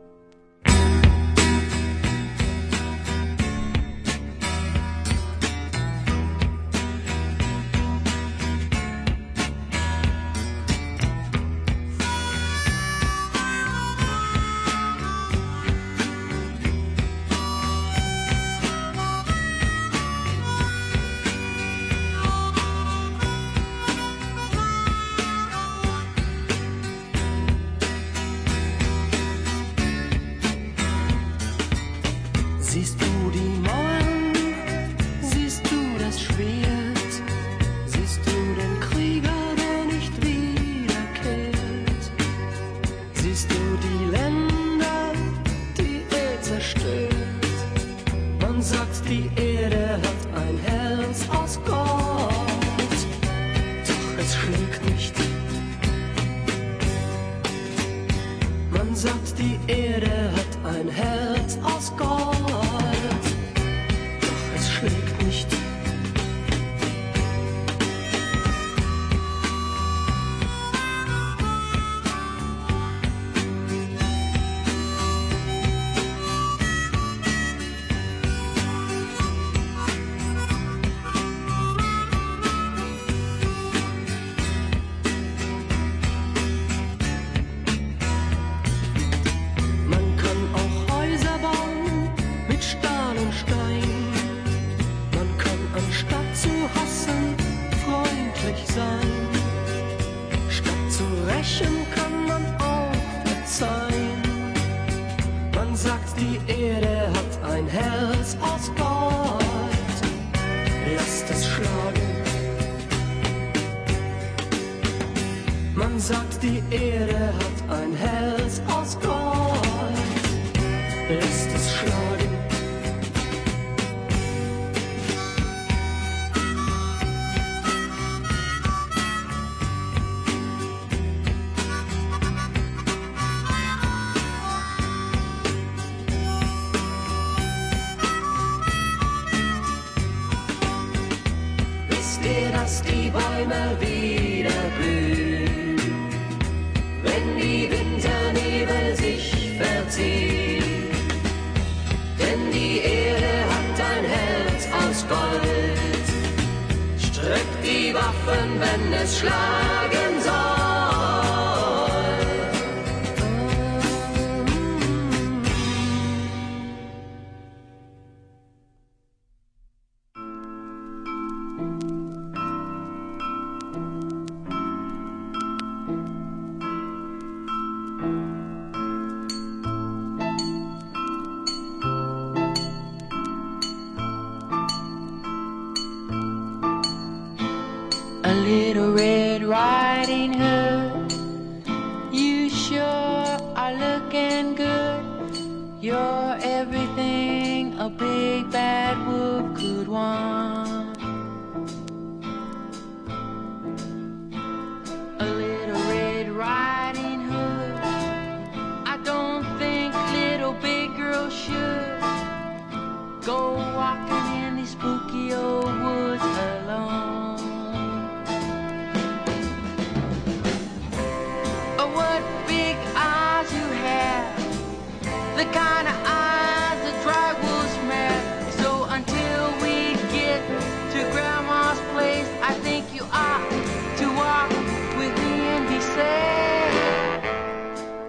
Yeah. 116.77 117.16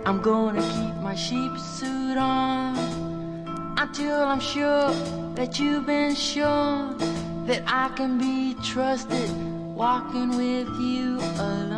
I'm 0.07 0.21
gonna 0.21 0.61
keep 0.61 0.95
my 1.01 1.15
sheep 1.15 1.57
suit 1.57 2.17
on 2.17 2.77
until 3.77 4.23
I'm 4.23 4.39
sure 4.39 4.93
that 5.35 5.59
you've 5.59 5.85
been 5.85 6.15
shown 6.15 6.97
that 7.45 7.63
I 7.67 7.89
can 7.89 8.17
be 8.17 8.55
trusted 8.63 9.29
walking 9.75 10.29
with 10.29 10.69
you 10.79 11.19
alone. 11.19 11.76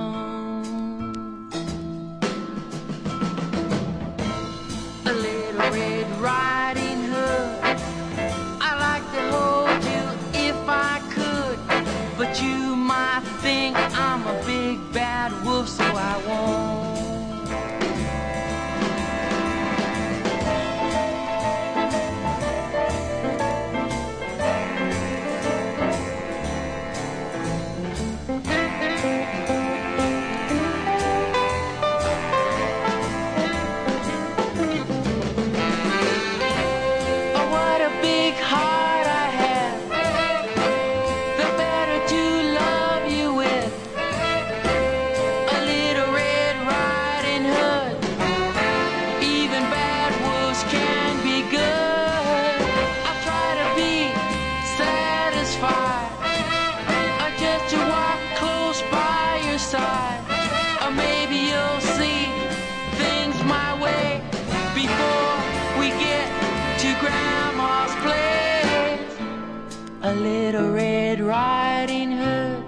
a 70.10 70.13
little 70.15 70.72
red 70.72 71.19
riding 71.22 72.12
hood. 72.13 72.63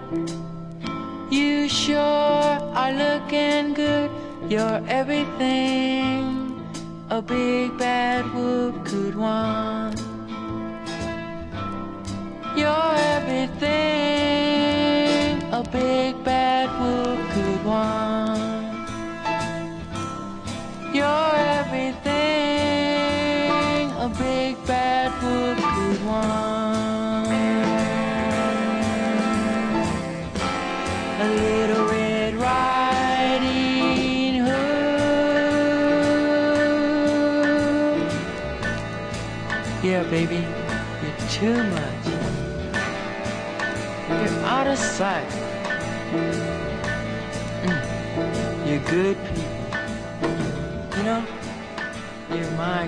You 1.31 1.67
sure 1.67 1.97
are 2.81 2.93
looking 2.93 3.73
good, 3.73 4.11
you're 4.47 4.81
everything 4.87 6.23
a 7.09 7.19
big 7.19 7.75
bad 7.79 8.31
wolf 8.35 8.75
could 8.85 9.15
want. 9.15 9.99
You're 12.55 12.95
everything 13.15 13.71
a 15.51 15.63
big 15.63 16.23
bad 16.23 16.60
too 41.41 41.63
much. 41.63 42.05
You're 44.09 44.45
out 44.45 44.67
of 44.67 44.77
sight. 44.77 45.27
Mm. 46.13 47.81
You're 48.67 48.85
good 48.85 49.17
people. 49.33 50.97
You 50.97 51.03
know, 51.03 51.25
you're 52.29 52.51
my 52.51 52.87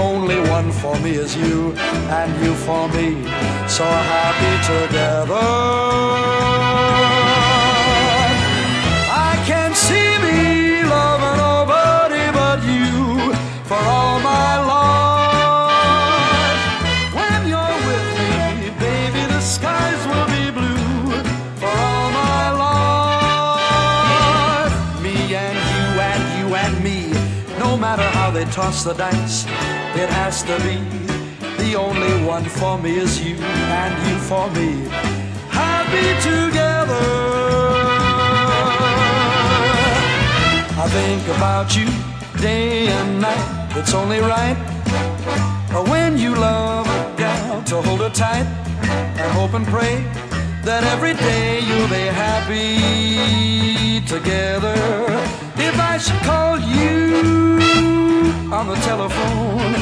Only 0.00 0.40
one 0.50 0.72
for 0.72 0.98
me 1.00 1.10
is 1.24 1.36
you, 1.36 1.74
and 2.20 2.30
you 2.42 2.54
for 2.66 2.88
me, 2.88 3.08
so 3.68 3.84
happy 3.84 4.54
together. 4.72 5.48
I 9.28 9.32
can 9.50 9.70
see 9.74 10.10
me 10.24 10.38
loving 10.96 11.36
nobody 11.48 12.24
but 12.40 12.58
you 12.72 13.34
for 13.70 13.80
all 13.96 14.18
my 14.20 14.52
life. 14.74 16.62
When 17.18 17.40
you're 17.52 17.78
with 17.88 18.08
me, 18.20 18.32
baby, 18.86 19.22
the 19.34 19.40
skies 19.40 20.00
will 20.10 20.28
be 20.36 20.44
blue 20.58 21.22
for 21.60 21.72
all 21.88 22.08
my 22.24 22.44
life. 23.84 24.74
Me 25.04 25.16
and 25.46 25.58
you 25.72 25.84
and 26.10 26.22
you 26.38 26.46
and 26.64 26.74
me, 26.86 26.98
no 27.58 27.70
matter 27.76 28.08
how 28.18 28.28
they 28.30 28.46
toss 28.46 28.76
the 28.84 28.94
dice, 28.94 29.46
it 29.96 30.08
has 30.10 30.42
to 30.44 30.56
be. 30.60 30.76
The 31.62 31.74
only 31.76 32.24
one 32.26 32.44
for 32.44 32.78
me 32.78 32.96
is 32.96 33.20
you 33.22 33.36
and 33.36 33.92
you 34.08 34.18
for 34.18 34.50
me. 34.50 34.88
Happy 35.50 36.08
together. 36.22 37.06
I 40.82 40.86
think 40.88 41.22
about 41.36 41.76
you 41.76 41.86
day 42.40 42.88
and 42.88 43.20
night. 43.20 43.60
It's 43.76 43.94
only 43.94 44.20
right 44.20 44.56
But 45.72 45.88
when 45.88 46.18
you 46.18 46.34
love 46.34 46.86
a 46.86 47.14
gal 47.16 47.62
to 47.64 47.82
hold 47.82 48.00
her 48.00 48.10
tight 48.10 48.46
and 49.20 49.32
hope 49.32 49.54
and 49.54 49.66
pray 49.66 50.02
that 50.64 50.82
every 50.84 51.14
day 51.14 51.60
you'll 51.60 51.88
be 51.88 52.06
happy 52.26 54.00
together. 54.06 54.74
If 55.56 55.78
I 55.78 55.98
should 55.98 56.20
call 56.22 56.58
you 56.58 57.39
on 58.52 58.66
the 58.66 58.74
telephone, 58.76 59.74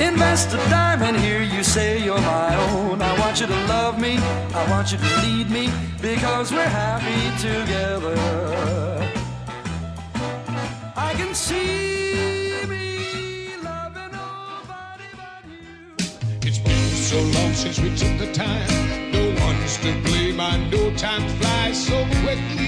invest 0.00 0.54
a 0.54 0.56
dime 0.70 1.02
and 1.02 1.16
hear 1.16 1.42
you 1.42 1.62
say 1.62 2.02
you're 2.02 2.20
my 2.22 2.54
own. 2.70 3.02
I 3.02 3.18
want 3.18 3.38
you 3.40 3.46
to 3.46 3.66
love 3.66 4.00
me, 4.00 4.16
I 4.54 4.70
want 4.70 4.92
you 4.92 4.98
to 4.98 5.16
lead 5.26 5.50
me 5.50 5.70
because 6.00 6.52
we're 6.52 6.64
happy 6.64 7.30
together. 7.38 8.16
I 10.96 11.12
can 11.14 11.34
see 11.34 12.64
me 12.66 13.56
loving 13.62 14.12
nobody 14.12 15.08
but 15.14 15.44
you. 15.46 16.48
It's 16.48 16.58
been 16.58 16.88
so 17.10 17.18
long 17.38 17.52
since 17.52 17.78
we 17.78 17.90
took 17.94 18.18
the 18.18 18.32
time. 18.32 19.12
No 19.12 19.34
one's 19.44 19.76
to 19.78 19.92
blame. 20.02 20.40
I 20.40 20.56
know 20.70 20.94
time 20.96 21.28
flies 21.36 21.86
so 21.86 22.06
quickly. 22.22 22.61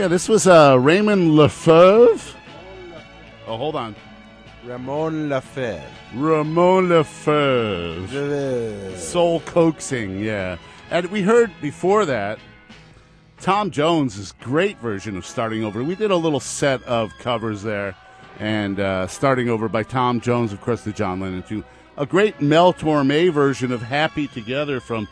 Yeah, 0.00 0.08
this 0.08 0.30
was 0.30 0.46
uh, 0.46 0.78
Raymond 0.80 1.32
Lefèvre. 1.32 2.34
Oh, 3.46 3.58
hold 3.58 3.76
on. 3.76 3.94
Ramon 4.64 5.28
Lefèvre. 5.28 5.84
Ramon 6.14 6.88
Lefèvre. 6.88 8.96
Soul 8.96 9.40
coaxing, 9.40 10.18
yeah. 10.18 10.56
And 10.90 11.04
we 11.10 11.20
heard 11.20 11.52
before 11.60 12.06
that 12.06 12.38
Tom 13.40 13.70
Jones' 13.70 14.32
great 14.40 14.78
version 14.78 15.18
of 15.18 15.26
Starting 15.26 15.64
Over. 15.64 15.84
We 15.84 15.96
did 15.96 16.10
a 16.10 16.16
little 16.16 16.40
set 16.40 16.82
of 16.84 17.12
covers 17.18 17.62
there, 17.62 17.94
and 18.38 18.80
uh, 18.80 19.06
Starting 19.06 19.50
Over 19.50 19.68
by 19.68 19.82
Tom 19.82 20.18
Jones, 20.18 20.54
of 20.54 20.62
course, 20.62 20.82
the 20.82 20.94
John 20.94 21.20
Lennon 21.20 21.42
too. 21.42 21.62
A 21.98 22.06
great 22.06 22.40
Mel 22.40 22.72
Torme 22.72 23.30
version 23.30 23.70
of 23.70 23.82
Happy 23.82 24.28
Together 24.28 24.80
from 24.80 25.06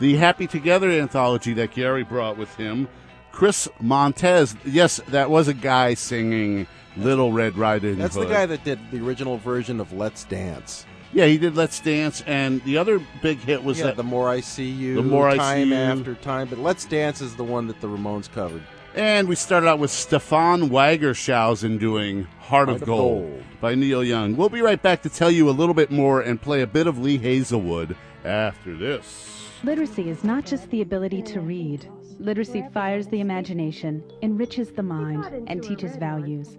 the 0.00 0.16
Happy 0.16 0.46
Together 0.46 0.90
anthology 0.90 1.54
that 1.54 1.70
Gary 1.70 2.04
brought 2.04 2.36
with 2.36 2.54
him. 2.56 2.88
Chris 3.34 3.68
Montez, 3.80 4.54
yes, 4.64 5.00
that 5.08 5.28
was 5.28 5.48
a 5.48 5.54
guy 5.54 5.94
singing 5.94 6.68
Little 6.96 7.32
Red 7.32 7.58
Riding 7.58 7.98
That's 7.98 8.14
the 8.14 8.26
guy 8.26 8.46
that 8.46 8.62
did 8.62 8.78
the 8.92 9.04
original 9.04 9.38
version 9.38 9.80
of 9.80 9.92
Let's 9.92 10.22
Dance. 10.22 10.86
Yeah, 11.12 11.26
he 11.26 11.36
did 11.36 11.56
Let's 11.56 11.80
Dance, 11.80 12.22
and 12.28 12.62
the 12.62 12.78
other 12.78 13.00
big 13.22 13.38
hit 13.38 13.64
was 13.64 13.80
yeah, 13.80 13.86
that 13.86 13.96
the 13.96 14.04
more 14.04 14.28
I 14.28 14.38
see 14.38 14.70
you, 14.70 14.94
The 14.94 15.02
More 15.02 15.28
I 15.28 15.36
time 15.36 15.68
See 15.68 15.74
You. 15.74 15.74
after 15.74 16.14
time. 16.14 16.46
But 16.48 16.60
Let's 16.60 16.84
Dance 16.84 17.20
is 17.20 17.34
the 17.34 17.42
one 17.42 17.66
that 17.66 17.80
the 17.80 17.88
Ramones 17.88 18.30
covered. 18.30 18.62
And 18.94 19.26
we 19.26 19.34
started 19.34 19.66
out 19.66 19.80
with 19.80 19.90
Stefan 19.90 20.70
Waggershausen 20.70 21.80
doing 21.80 22.28
Heart, 22.38 22.68
of, 22.68 22.82
of 22.82 22.86
Gold, 22.86 23.30
Gold. 23.30 23.42
by 23.60 23.74
Neil 23.74 24.04
Young. 24.04 24.36
We'll 24.36 24.48
be 24.48 24.62
right 24.62 24.80
back 24.80 25.02
to 25.02 25.08
tell 25.08 25.30
you 25.32 25.50
a 25.50 25.50
little 25.50 25.74
bit 25.74 25.90
more 25.90 26.20
and 26.20 26.40
play 26.40 26.62
a 26.62 26.68
bit 26.68 26.86
of 26.86 27.00
Lee 27.00 27.18
Hazlewood 27.18 27.96
after 28.24 28.76
this. 28.76 29.48
Literacy 29.64 30.08
is 30.08 30.22
not 30.22 30.44
just 30.44 30.70
the 30.70 30.82
ability 30.82 31.22
to 31.22 31.40
read. 31.40 31.88
Literacy 32.18 32.64
fires 32.72 33.06
the 33.08 33.20
imagination, 33.20 34.02
enriches 34.22 34.72
the 34.72 34.82
mind, 34.82 35.48
and 35.48 35.62
teaches 35.62 35.96
values. 35.96 36.56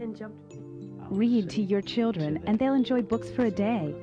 Read 1.10 1.50
to 1.52 1.62
your 1.62 1.82
children, 1.82 2.44
and 2.46 2.60
they'll 2.60 2.74
enjoy 2.74 3.02
books 3.02 3.30
for 3.30 3.46
a 3.46 3.52
day. 3.52 3.96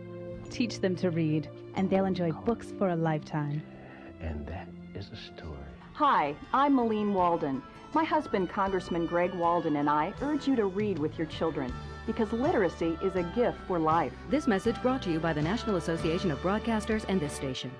Teach 0.50 0.80
them 0.80 0.96
to 0.96 1.10
read, 1.10 1.48
and 1.74 1.88
they'll 1.90 2.04
enjoy 2.04 2.32
books 2.32 2.72
for 2.78 2.90
a 2.90 2.96
lifetime. 2.96 3.62
And 4.20 4.46
that 4.46 4.68
is 4.94 5.10
a 5.10 5.16
story. 5.16 5.58
Hi, 5.94 6.34
I'm 6.52 6.76
Mylene 6.76 7.12
Walden. 7.12 7.62
My 7.92 8.04
husband, 8.04 8.48
Congressman 8.48 9.06
Greg 9.06 9.34
Walden, 9.34 9.76
and 9.76 9.90
I 9.90 10.14
urge 10.22 10.48
you 10.48 10.56
to 10.56 10.66
read 10.66 10.98
with 10.98 11.18
your 11.18 11.26
children 11.26 11.72
because 12.06 12.32
literacy 12.32 12.98
is 13.02 13.14
a 13.16 13.22
gift 13.34 13.58
for 13.66 13.78
life. 13.78 14.12
This 14.30 14.46
message 14.46 14.80
brought 14.82 15.02
to 15.02 15.12
you 15.12 15.20
by 15.20 15.32
the 15.32 15.42
National 15.42 15.76
Association 15.76 16.30
of 16.30 16.40
Broadcasters 16.40 17.04
and 17.08 17.20
this 17.20 17.32
station. 17.32 17.70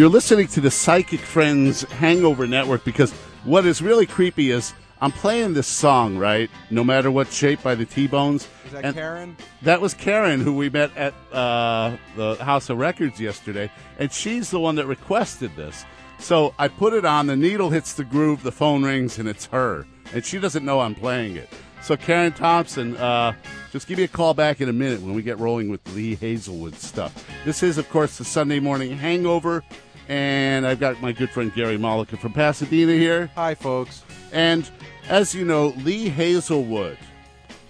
You're 0.00 0.08
listening 0.08 0.46
to 0.46 0.62
the 0.62 0.70
Psychic 0.70 1.20
Friends 1.20 1.82
Hangover 1.82 2.46
Network 2.46 2.86
because 2.86 3.12
what 3.44 3.66
is 3.66 3.82
really 3.82 4.06
creepy 4.06 4.50
is 4.50 4.72
I'm 5.02 5.12
playing 5.12 5.52
this 5.52 5.66
song, 5.66 6.16
right? 6.16 6.50
No 6.70 6.82
matter 6.82 7.10
what 7.10 7.30
shape 7.30 7.62
by 7.62 7.74
the 7.74 7.84
T 7.84 8.06
Bones. 8.06 8.48
Is 8.64 8.72
that 8.72 8.94
Karen? 8.94 9.36
That 9.60 9.82
was 9.82 9.92
Karen, 9.92 10.40
who 10.40 10.54
we 10.54 10.70
met 10.70 10.96
at 10.96 11.12
uh, 11.30 11.98
the 12.16 12.36
House 12.36 12.70
of 12.70 12.78
Records 12.78 13.20
yesterday, 13.20 13.70
and 13.98 14.10
she's 14.10 14.50
the 14.50 14.58
one 14.58 14.76
that 14.76 14.86
requested 14.86 15.54
this. 15.54 15.84
So 16.18 16.54
I 16.58 16.68
put 16.68 16.94
it 16.94 17.04
on, 17.04 17.26
the 17.26 17.36
needle 17.36 17.68
hits 17.68 17.92
the 17.92 18.04
groove, 18.04 18.42
the 18.42 18.52
phone 18.52 18.82
rings, 18.82 19.18
and 19.18 19.28
it's 19.28 19.44
her. 19.48 19.86
And 20.14 20.24
she 20.24 20.38
doesn't 20.38 20.64
know 20.64 20.80
I'm 20.80 20.94
playing 20.94 21.36
it. 21.36 21.50
So, 21.82 21.96
Karen 21.96 22.32
Thompson, 22.32 22.96
uh, 22.98 23.32
just 23.72 23.86
give 23.86 23.96
me 23.96 24.04
a 24.04 24.08
call 24.08 24.34
back 24.34 24.60
in 24.60 24.68
a 24.68 24.72
minute 24.72 25.00
when 25.00 25.14
we 25.14 25.22
get 25.22 25.38
rolling 25.38 25.70
with 25.70 25.80
Lee 25.94 26.14
Hazlewood 26.14 26.74
stuff. 26.74 27.26
This 27.44 27.62
is, 27.62 27.78
of 27.78 27.88
course, 27.88 28.18
the 28.18 28.24
Sunday 28.24 28.60
morning 28.60 28.98
hangover, 28.98 29.64
and 30.08 30.66
I've 30.66 30.80
got 30.80 31.00
my 31.00 31.12
good 31.12 31.30
friend 31.30 31.52
Gary 31.54 31.78
Mollica 31.78 32.18
from 32.18 32.32
Pasadena 32.32 32.92
here. 32.92 33.30
Hi, 33.34 33.54
folks. 33.54 34.04
And 34.32 34.68
as 35.08 35.34
you 35.34 35.44
know, 35.44 35.68
Lee 35.78 36.08
Hazlewood, 36.08 36.98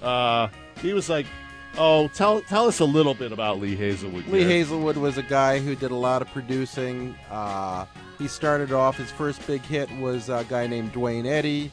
uh, 0.03 0.49
he 0.81 0.93
was 0.93 1.09
like, 1.09 1.27
"Oh, 1.79 2.09
tell 2.09 2.41
tell 2.43 2.67
us 2.67 2.81
a 2.81 2.85
little 2.85 3.15
bit 3.15 3.33
about 3.33 3.61
Lee 3.61 3.77
Hazlewood." 3.77 4.27
Lee 4.27 4.41
Gary." 4.41 4.53
Hazlewood 4.53 4.97
was 4.97 5.19
a 5.19 5.23
guy 5.23 5.59
who 5.59 5.75
did 5.75 5.91
a 5.91 5.97
lot 5.97 6.23
of 6.23 6.29
producing. 6.29 7.15
Uh, 7.31 7.87
he 8.19 8.29
started 8.29 8.71
off, 8.73 8.99
his 8.99 9.11
first 9.11 9.47
big 9.47 9.63
hit 9.63 9.91
was 9.99 10.29
a 10.29 10.45
guy 10.49 10.67
named 10.67 10.93
Duane 10.93 11.25
Eddy. 11.27 11.73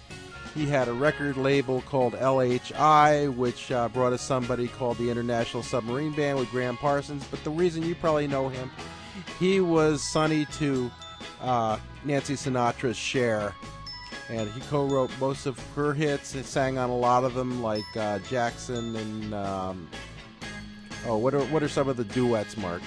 He 0.55 0.65
had 0.65 0.87
a 0.87 0.93
record 0.93 1.37
label 1.37 1.81
called 1.81 2.13
LHI, 2.13 3.35
which 3.35 3.71
uh, 3.71 3.89
brought 3.89 4.13
us 4.13 4.21
somebody 4.21 4.69
called 4.69 4.97
the 4.97 5.09
International 5.09 5.61
Submarine 5.61 6.13
Band 6.15 6.39
with 6.39 6.49
Gram 6.49 6.77
Parsons. 6.77 7.23
But 7.29 7.43
the 7.43 7.51
reason 7.51 7.83
you 7.83 7.93
probably 7.95 8.27
know 8.27 8.47
him, 8.47 8.71
he 9.39 9.59
was 9.61 10.01
Sonny 10.03 10.45
to 10.57 10.91
uh, 11.41 11.77
Nancy 12.03 12.33
Sinatra's 12.33 12.97
Cher, 12.97 13.53
And 14.29 14.49
he 14.51 14.59
co 14.61 14.85
wrote 14.85 15.11
most 15.19 15.45
of 15.45 15.59
her 15.75 15.93
hits 15.93 16.35
and 16.35 16.45
sang 16.45 16.77
on 16.77 16.89
a 16.89 16.97
lot 16.97 17.23
of 17.23 17.33
them, 17.33 17.61
like 17.61 17.85
uh, 17.95 18.19
Jackson 18.19 18.95
and. 18.95 19.33
Um, 19.33 19.89
oh, 21.05 21.17
what 21.17 21.33
are, 21.33 21.43
what 21.45 21.63
are 21.63 21.69
some 21.69 21.87
of 21.87 21.97
the 21.97 22.03
duets, 22.03 22.57
Marc? 22.57 22.81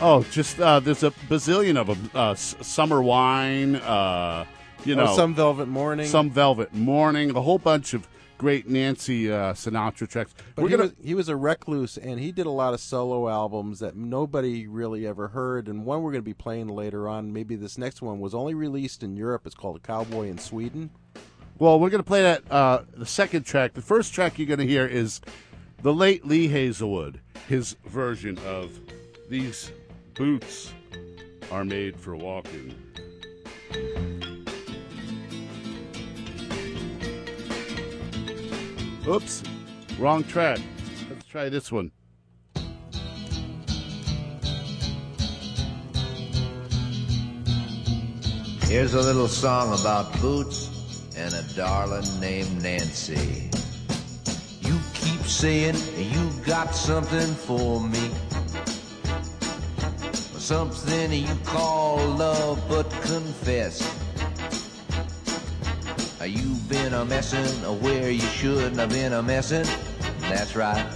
Oh, 0.00 0.22
just 0.30 0.60
uh, 0.60 0.78
there's 0.80 1.02
a 1.02 1.10
bazillion 1.28 1.76
of 1.76 1.88
them. 1.88 2.10
Uh, 2.14 2.34
Summer 2.34 3.02
Wine, 3.02 3.76
uh, 3.76 4.44
you 4.84 4.94
Oh, 4.94 5.04
know, 5.06 5.16
Some 5.16 5.34
Velvet 5.34 5.66
Morning. 5.66 6.06
some 6.06 6.30
Velvet 6.30 6.72
Morning, 6.72 7.30
a 7.34 7.40
whole 7.42 7.58
bunch 7.58 7.94
of 7.94 8.06
great 8.38 8.68
Nancy 8.68 9.30
uh, 9.30 9.52
Sinatra 9.52 10.08
tracks. 10.08 10.32
But 10.54 10.62
We're 10.62 10.68
he, 10.68 10.76
gonna 10.76 10.88
was, 10.88 10.94
he 11.02 11.14
was 11.14 11.28
a 11.28 11.36
recluse, 11.36 11.98
and 11.98 12.18
he 12.20 12.32
did 12.32 12.46
a 12.46 12.50
lot 12.50 12.72
of 12.72 12.80
solo 12.80 13.28
albums 13.28 13.80
that 13.80 13.96
nobody 13.96 14.66
really 14.66 15.06
ever 15.06 15.28
heard. 15.28 15.68
And 15.68 15.84
one 15.84 16.02
we're 16.02 16.12
going 16.12 16.22
to 16.22 16.30
be 16.30 16.34
playing 16.34 16.68
later 16.68 17.08
on, 17.08 17.32
maybe 17.32 17.56
this 17.56 17.76
next 17.76 18.00
one, 18.00 18.20
was 18.20 18.34
only 18.34 18.54
released 18.54 19.02
in 19.02 19.16
Europe. 19.16 19.42
It's 19.44 19.54
called 19.54 19.76
A 19.76 19.80
Cowboy 19.80 20.28
in 20.28 20.38
Sweden. 20.38 20.90
Well, 21.58 21.80
we're 21.80 21.90
going 21.90 22.02
to 22.02 22.06
play 22.06 22.22
that 22.22 22.50
uh, 22.50 22.82
the 22.96 23.06
second 23.06 23.44
track. 23.44 23.74
The 23.74 23.82
first 23.82 24.14
track 24.14 24.38
you're 24.38 24.46
going 24.46 24.60
to 24.60 24.66
hear 24.66 24.86
is 24.86 25.20
the 25.82 25.92
late 25.92 26.24
Lee 26.24 26.48
Hazlewood, 26.48 27.20
his 27.48 27.76
version 27.86 28.38
of 28.46 28.80
"These 29.28 29.72
Boots 30.14 30.72
Are 31.50 31.64
Made 31.64 31.98
for 31.98 32.14
Walking." 32.14 32.74
Oops, 39.08 39.42
wrong 39.98 40.22
track. 40.22 40.58
Let's 41.08 41.24
try 41.24 41.48
this 41.48 41.72
one. 41.72 41.90
Here's 48.64 48.92
a 48.92 49.00
little 49.00 49.28
song 49.28 49.72
about 49.80 50.12
boots 50.20 51.08
and 51.16 51.32
a 51.32 51.42
darling 51.54 52.04
named 52.20 52.62
Nancy. 52.62 53.48
You 54.60 54.78
keep 54.92 55.22
saying 55.22 55.76
you 55.96 56.30
got 56.44 56.74
something 56.74 57.34
for 57.34 57.80
me. 57.80 58.10
Something 60.38 61.12
you 61.12 61.34
call 61.46 61.96
love, 62.08 62.62
but 62.68 62.90
confess. 62.90 63.97
You've 66.28 66.68
been 66.68 66.92
a 66.92 67.06
messin' 67.06 67.80
where 67.80 68.10
you 68.10 68.20
shouldn't 68.20 68.76
have 68.76 68.90
been 68.90 69.14
a 69.14 69.22
messin'. 69.22 69.66
That's 70.20 70.54
right. 70.54 70.86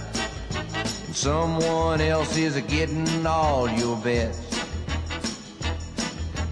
And 1.07 1.15
someone 1.15 2.01
else 2.01 2.37
is 2.37 2.55
a 2.55 2.61
getting 2.61 3.25
all 3.25 3.67
your 3.67 3.97
best. 3.97 4.41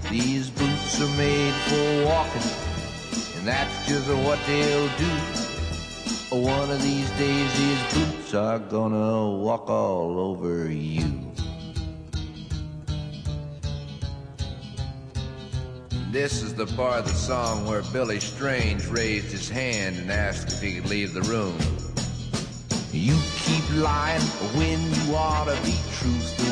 These 0.10 0.50
boots 0.50 1.00
are 1.00 1.16
made 1.16 1.54
for 1.70 2.06
walking, 2.06 3.38
and 3.38 3.48
that's 3.48 3.88
just 3.88 4.08
what 4.08 4.40
they'll 4.48 4.90
do. 4.98 6.44
One 6.44 6.72
of 6.72 6.82
these 6.82 7.10
days, 7.12 7.58
these 7.60 7.94
boots 7.94 8.34
are 8.34 8.58
gonna 8.58 9.30
walk 9.30 9.70
all 9.70 10.18
over 10.18 10.72
you. 10.72 11.31
This 16.12 16.44
is 16.44 16.54
the 16.54 16.66
part 16.66 17.00
of 17.00 17.06
the 17.06 17.14
song 17.14 17.66
where 17.66 17.84
Billy 17.94 18.20
Strange 18.20 18.86
raised 18.88 19.32
his 19.32 19.48
hand 19.48 19.98
and 19.98 20.12
asked 20.12 20.52
if 20.52 20.62
he 20.62 20.76
could 20.76 20.90
leave 20.90 21.14
the 21.14 21.22
room. 21.22 21.58
You 22.92 23.18
keep 23.38 23.64
lying 23.78 24.20
when 24.58 24.82
you 24.82 25.16
ought 25.16 25.46
to 25.46 25.56
be 25.64 25.74
truthful. 25.94 26.52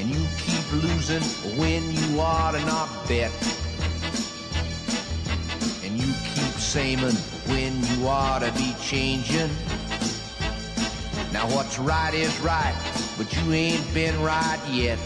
And 0.00 0.08
you 0.08 0.26
keep 0.38 0.72
losing 0.82 1.20
when 1.58 1.82
you 1.92 2.18
ought 2.18 2.52
to 2.52 2.64
not 2.64 2.88
bet. 3.06 3.30
And 5.84 5.98
you 5.98 6.10
keep 6.32 6.54
saying 6.54 6.98
when 7.00 7.84
you 7.84 8.08
ought 8.08 8.38
to 8.38 8.50
be 8.52 8.74
changing. 8.80 9.50
Now 11.30 11.46
what's 11.54 11.78
right 11.78 12.14
is 12.14 12.34
right, 12.40 12.74
but 13.18 13.30
you 13.36 13.52
ain't 13.52 13.92
been 13.92 14.18
right 14.22 14.60
yet. 14.70 14.98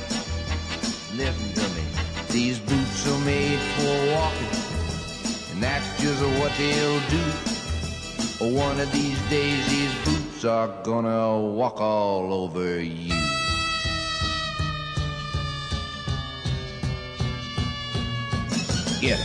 Listen 1.17 1.53
to 1.55 1.69
me. 1.75 1.92
These 2.33 2.61
boots 2.61 3.07
are 3.07 3.25
made 3.27 3.59
for 3.77 4.17
walking, 4.17 5.53
and 5.53 5.63
that's 5.63 6.01
just 6.01 6.23
what 6.41 6.51
they'll 6.57 7.01
do. 7.11 8.57
One 8.57 8.81
of 8.81 8.91
these 8.91 9.21
days, 9.29 9.69
these 9.69 9.95
boots 10.07 10.43
are 10.47 10.69
gonna 10.83 11.39
walk 11.39 11.79
all 11.83 12.33
over 12.33 12.81
you. 12.81 13.13
Get 19.03 19.21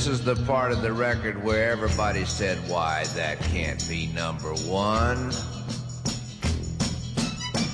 this 0.00 0.08
is 0.08 0.24
the 0.24 0.36
part 0.46 0.72
of 0.72 0.80
the 0.80 0.90
record 0.90 1.44
where 1.44 1.70
everybody 1.70 2.24
said, 2.24 2.56
why, 2.70 3.04
that 3.14 3.38
can't 3.38 3.86
be 3.86 4.06
number 4.14 4.54
one. 4.64 5.30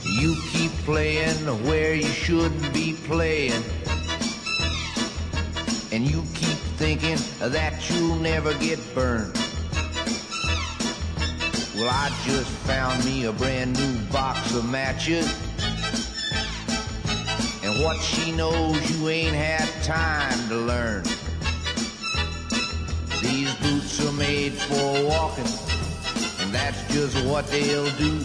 You 0.03 0.35
keep 0.51 0.73
playing 0.85 1.37
where 1.69 1.95
you 1.95 2.09
shouldn't 2.09 2.75
be 2.75 2.95
playing. 3.05 3.63
And 5.93 6.05
you 6.05 6.25
keep 6.35 6.59
thinking 6.81 7.17
that 7.39 7.89
you'll 7.91 8.17
never 8.17 8.53
get 8.55 8.81
burned. 8.93 9.33
Well, 11.77 11.89
I 11.89 12.09
just 12.25 12.51
found 12.67 13.05
me 13.05 13.27
a 13.27 13.33
brand 13.33 13.79
new 13.79 14.05
box 14.11 14.53
of 14.53 14.69
matches. 14.69 15.33
And 17.63 17.85
what 17.85 18.01
she 18.01 18.33
knows 18.33 18.99
you 18.99 19.11
ain't 19.11 19.37
had 19.37 19.69
time 19.85 20.49
to 20.49 20.57
learn. 20.57 21.05
These 23.27 23.55
boots 23.57 24.07
are 24.07 24.13
made 24.13 24.53
for 24.53 25.05
walking, 25.05 25.51
and 26.41 26.55
that's 26.55 26.81
just 26.95 27.17
what 27.27 27.47
they'll 27.49 27.91
do. 27.97 28.21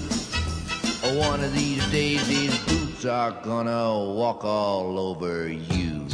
One 1.18 1.44
of 1.44 1.54
these 1.54 1.84
days, 1.92 2.26
these 2.28 2.58
boots 2.66 3.06
are 3.06 3.32
gonna 3.44 4.14
walk 4.14 4.46
all 4.46 5.00
over 5.00 5.50
you. 5.50 6.08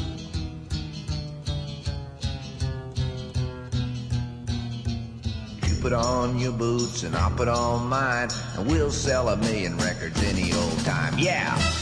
You 5.67 5.75
put 5.81 5.91
on 5.91 6.39
your 6.39 6.53
boots 6.53 7.03
and 7.03 7.13
I'll 7.15 7.35
put 7.35 7.49
on 7.49 7.87
mine, 7.89 8.29
and 8.57 8.71
we'll 8.71 8.91
sell 8.91 9.27
a 9.29 9.35
million 9.35 9.77
records 9.77 10.23
any 10.23 10.53
old 10.53 10.79
time. 10.85 11.13
Yeah! 11.19 11.76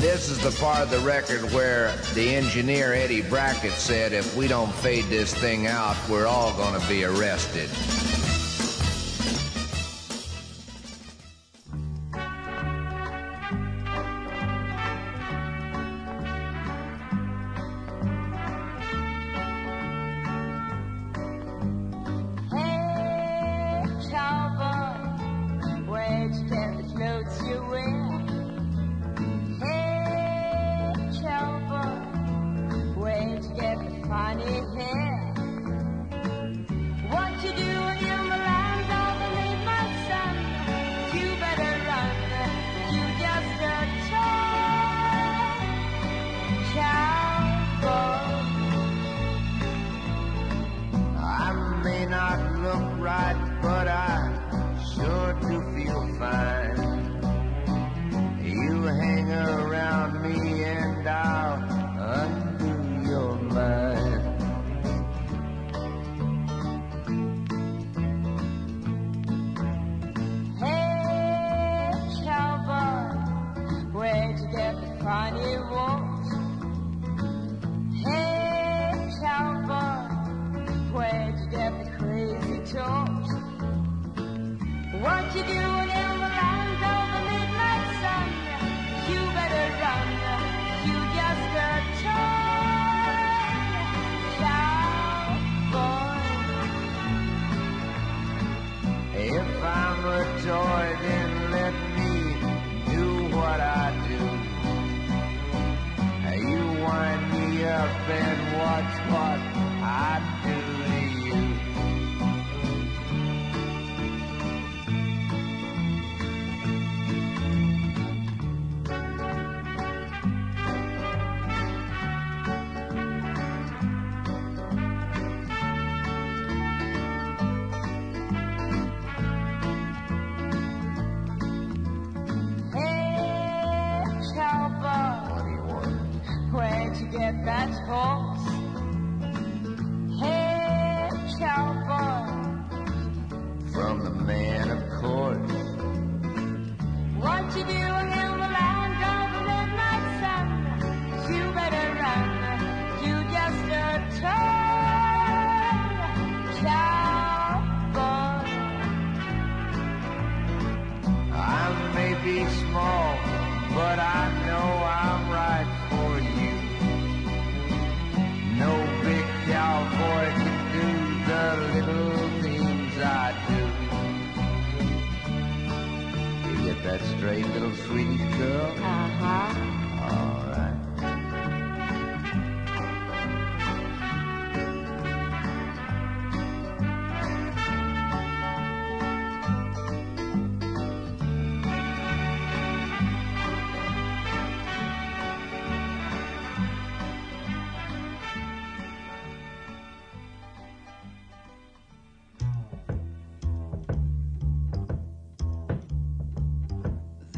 This 0.00 0.28
is 0.28 0.38
the 0.38 0.50
part 0.62 0.80
of 0.80 0.90
the 0.90 0.98
record 1.00 1.40
where 1.52 1.96
the 2.14 2.34
engineer 2.34 2.92
Eddie 2.92 3.22
Brackett 3.22 3.72
said 3.72 4.12
if 4.12 4.36
we 4.36 4.46
don't 4.46 4.72
fade 4.74 5.06
this 5.06 5.34
thing 5.34 5.66
out, 5.66 5.96
we're 6.08 6.26
all 6.26 6.52
gonna 6.56 6.84
be 6.88 7.04
arrested. 7.04 7.68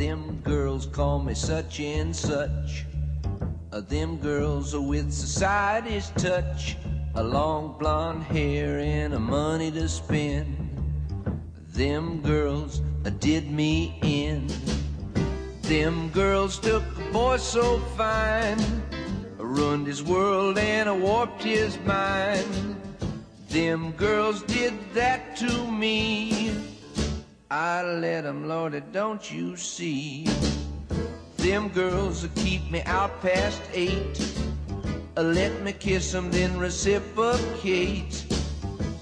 Them 0.01 0.41
girls 0.43 0.87
call 0.87 1.19
me 1.19 1.35
such 1.35 1.79
and 1.79 2.17
such. 2.17 2.87
Uh, 3.71 3.83
them 3.83 4.17
girls 4.17 4.75
are 4.75 4.81
with 4.81 5.13
society's 5.13 6.09
touch. 6.17 6.79
A 7.17 7.23
long 7.23 7.77
blonde 7.79 8.23
hair 8.23 8.79
and 8.79 9.13
a 9.13 9.19
money 9.19 9.71
to 9.73 9.87
spend. 9.91 10.57
Them 11.75 12.23
girls 12.23 12.81
uh, 13.05 13.11
did 13.11 13.51
me 13.51 13.99
in. 14.01 14.47
Them 15.69 16.09
girls 16.13 16.59
took 16.59 16.83
a 16.97 17.13
boy 17.13 17.37
so 17.37 17.79
fine, 17.95 18.59
ruined 19.37 19.87
his 19.87 20.03
world 20.03 20.57
and 20.57 21.03
warped 21.03 21.43
his 21.43 21.79
mind. 21.81 22.81
Them 23.51 23.93
girls 23.99 24.43
did 24.45 24.73
that 24.95 25.37
to 25.37 25.71
me. 25.71 26.50
I 27.53 27.83
let 27.83 28.27
'em, 28.27 28.47
Lordy, 28.47 28.81
don't 28.93 29.29
you 29.29 29.57
see? 29.57 30.25
Them 31.37 31.69
girls 31.71 32.23
that 32.23 32.33
keep 32.37 32.71
me 32.71 32.81
out 32.87 33.21
past 33.23 33.61
eight. 33.75 34.23
Uh, 35.17 35.23
Let 35.23 35.61
me 35.65 35.73
kiss 35.73 36.15
'em, 36.15 36.31
then 36.31 36.57
reciprocate. 36.61 38.25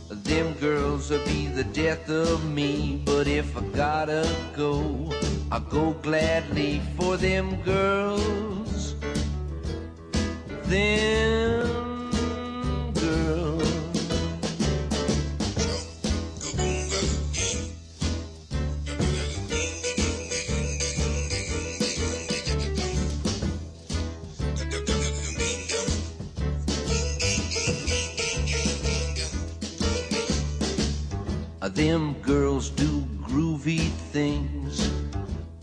Them 0.09 0.55
girls 0.55 1.11
will 1.11 1.23
be 1.27 1.49
the 1.49 1.65
death 1.65 2.09
of 2.09 2.43
me. 2.47 3.03
But 3.05 3.27
if 3.27 3.55
I 3.55 3.61
gotta 3.77 4.27
go, 4.57 5.11
I'll 5.53 5.61
go 5.61 5.93
gladly 6.03 6.81
for 6.97 7.19
them 7.19 7.57
girls. 7.65 8.95
Them 10.65 11.68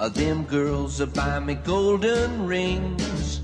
Uh, 0.06 0.10
Them 0.10 0.44
girls 0.44 1.02
uh, 1.02 1.08
buy 1.08 1.40
me 1.40 1.56
golden 1.56 2.46
rings. 2.46 3.42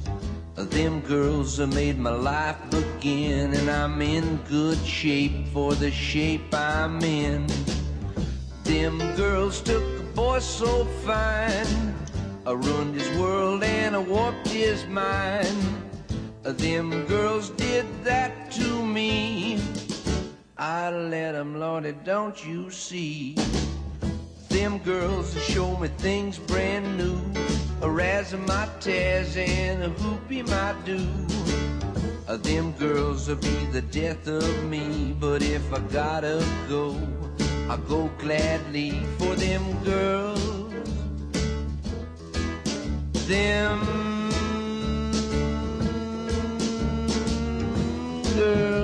Uh, 0.55 0.64
Them 0.66 1.01
girls 1.01 1.59
uh, 1.59 1.66
made 1.66 1.97
my 1.97 2.12
life 2.12 2.59
begin, 2.70 3.55
and 3.55 3.68
I'm 3.68 3.99
in 3.99 4.38
good 4.47 4.78
shape 4.86 5.47
for 5.47 5.74
the 5.74 5.89
shape 5.89 6.53
I'm 6.53 7.01
in. 7.01 7.47
Them 8.64 8.99
girls 9.16 9.59
took 9.59 9.82
a 10.01 10.03
boy 10.14 10.38
so 10.38 10.86
fine, 11.03 11.95
uh, 12.45 12.55
ruined 12.55 12.93
his 12.93 13.09
world 13.18 13.64
and 13.64 13.95
uh, 13.95 14.01
warped 14.01 14.47
his 14.47 14.86
mind. 14.86 15.57
Uh, 16.45 16.51
Them 16.51 17.07
girls 17.07 17.49
did 17.49 17.88
that 18.03 18.51
to 18.51 18.86
me. 18.86 19.57
I 20.59 20.91
let 20.91 21.09
let 21.09 21.34
'em, 21.34 21.59
Lordy, 21.59 21.95
don't 22.05 22.38
you 22.45 22.70
see? 22.70 23.36
Them 24.52 24.80
girls 24.80 25.34
that 25.34 25.43
show 25.43 25.78
me 25.78 25.88
things 25.88 26.38
brand 26.38 26.97
new. 26.97 27.16
A 27.82 27.88
razzmatazz 27.88 29.38
and 29.38 29.84
a 29.84 29.89
hoopy 29.89 30.43
my 30.43 30.76
do. 30.84 30.99
Uh, 32.28 32.36
them 32.36 32.74
girls 32.74 33.30
will 33.30 33.38
be 33.38 33.66
the 33.72 33.82
death 33.82 34.28
of 34.28 34.64
me. 34.66 35.16
But 35.18 35.41
if 35.41 35.74
I 35.74 35.80
gotta 35.80 36.45
go, 36.68 36.97
I'll 37.70 37.78
go 37.78 38.10
gladly 38.20 38.91
for 39.18 39.34
them 39.36 39.64
girls. 39.86 40.41
Them 43.28 43.80
girls, 48.36 48.81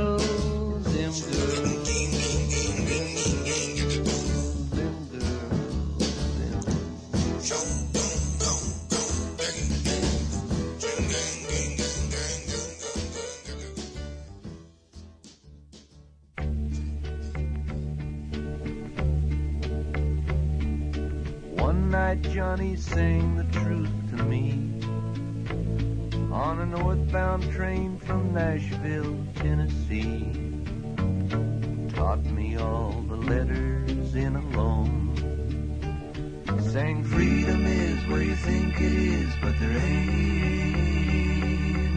Johnny 22.37 22.75
sang 22.75 23.35
the 23.35 23.43
truth 23.45 23.89
to 24.11 24.23
me 24.25 24.51
on 26.31 26.59
a 26.59 26.65
northbound 26.67 27.51
train 27.51 27.97
from 27.97 28.31
Nashville, 28.31 29.17
Tennessee. 29.33 30.31
Taught 31.95 32.25
me 32.25 32.57
all 32.57 33.03
the 33.09 33.15
letters 33.15 34.13
in 34.13 34.35
a 34.35 34.47
loan. 34.55 35.15
Sang 36.61 37.03
freedom 37.03 37.65
is 37.65 38.05
where 38.05 38.21
you 38.21 38.35
think 38.35 38.81
it 38.81 38.93
is, 38.93 39.33
but 39.41 39.59
there 39.59 39.79
ain't 39.79 40.75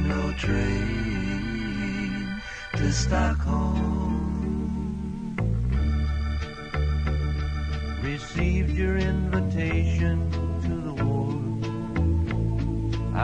no 0.06 0.32
train 0.38 2.40
to 2.76 2.90
Stockholm. 2.90 4.09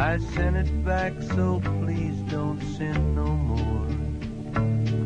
I 0.06 0.18
sent 0.18 0.56
it 0.56 0.84
back, 0.84 1.14
so 1.34 1.60
please 1.60 2.16
don't 2.30 2.60
send 2.76 3.16
no 3.16 3.26
more. 3.26 3.88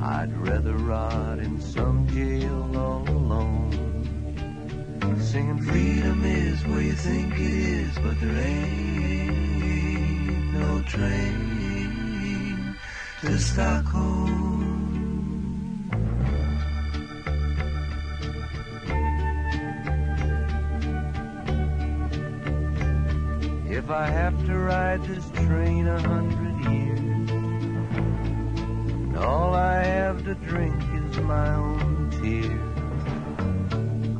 I'd 0.03 0.36
rather 0.36 0.74
rot 0.74 1.38
in 1.38 1.59
some 1.59 2.07
jail 2.09 2.76
all 2.76 3.09
alone. 3.09 3.72
Singing 5.18 5.62
freedom 5.62 6.22
is 6.22 6.66
where 6.66 6.82
you 6.82 6.92
think 6.92 7.32
it 7.32 7.40
is, 7.40 7.94
but 8.05 8.20
there 8.20 8.38
ain't 8.44 9.32
no 10.53 10.82
train 10.82 12.76
to 13.22 13.38
Stockholm. 13.38 14.51
If 23.70 23.88
I 23.88 24.07
have 24.07 24.36
to 24.46 24.49
this 25.05 25.30
train 25.30 25.88
a 25.88 26.01
hundred 26.01 26.72
years, 26.72 27.30
and 29.01 29.16
all 29.16 29.55
I 29.55 29.82
have 29.82 30.22
to 30.24 30.34
drink 30.34 30.74
is 30.94 31.16
my 31.18 31.55
own 31.55 32.11
tears, 32.11 32.61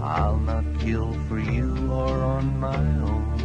I'll 0.01 0.39
not 0.39 0.64
kill 0.81 1.12
for 1.28 1.39
you 1.39 1.93
or 1.93 2.22
on 2.22 2.59
my 2.59 2.76
own. 2.76 3.37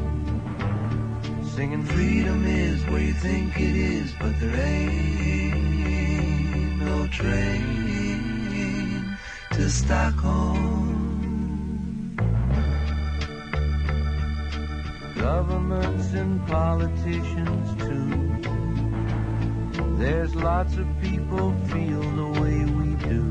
Singing 1.44 1.84
freedom 1.84 2.46
is 2.46 2.82
where 2.88 3.02
you 3.02 3.14
think 3.14 3.60
it 3.60 3.76
is, 3.76 4.14
but 4.20 4.40
there 4.40 4.56
ain't 4.56 6.80
no 6.80 7.08
train 7.08 9.18
to 9.52 9.70
Stockholm. 9.70 10.95
Governments 15.26 16.14
and 16.14 16.38
politicians 16.46 17.66
too. 17.82 18.38
There's 19.98 20.36
lots 20.36 20.78
of 20.78 20.86
people 21.02 21.52
feel 21.72 22.04
the 22.22 22.28
way 22.40 22.58
we 22.80 22.90
do. 23.10 23.24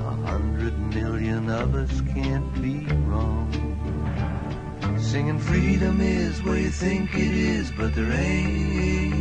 A 0.00 0.14
hundred 0.30 0.74
million 0.94 1.50
of 1.50 1.74
us 1.74 2.00
can't 2.14 2.50
be 2.62 2.86
wrong. 3.04 3.50
Singing 4.98 5.38
freedom 5.38 6.00
is 6.00 6.42
where 6.42 6.56
you 6.56 6.70
think 6.70 7.14
it 7.14 7.34
is, 7.34 7.70
but 7.72 7.94
there 7.94 8.12
ain't 8.12 9.12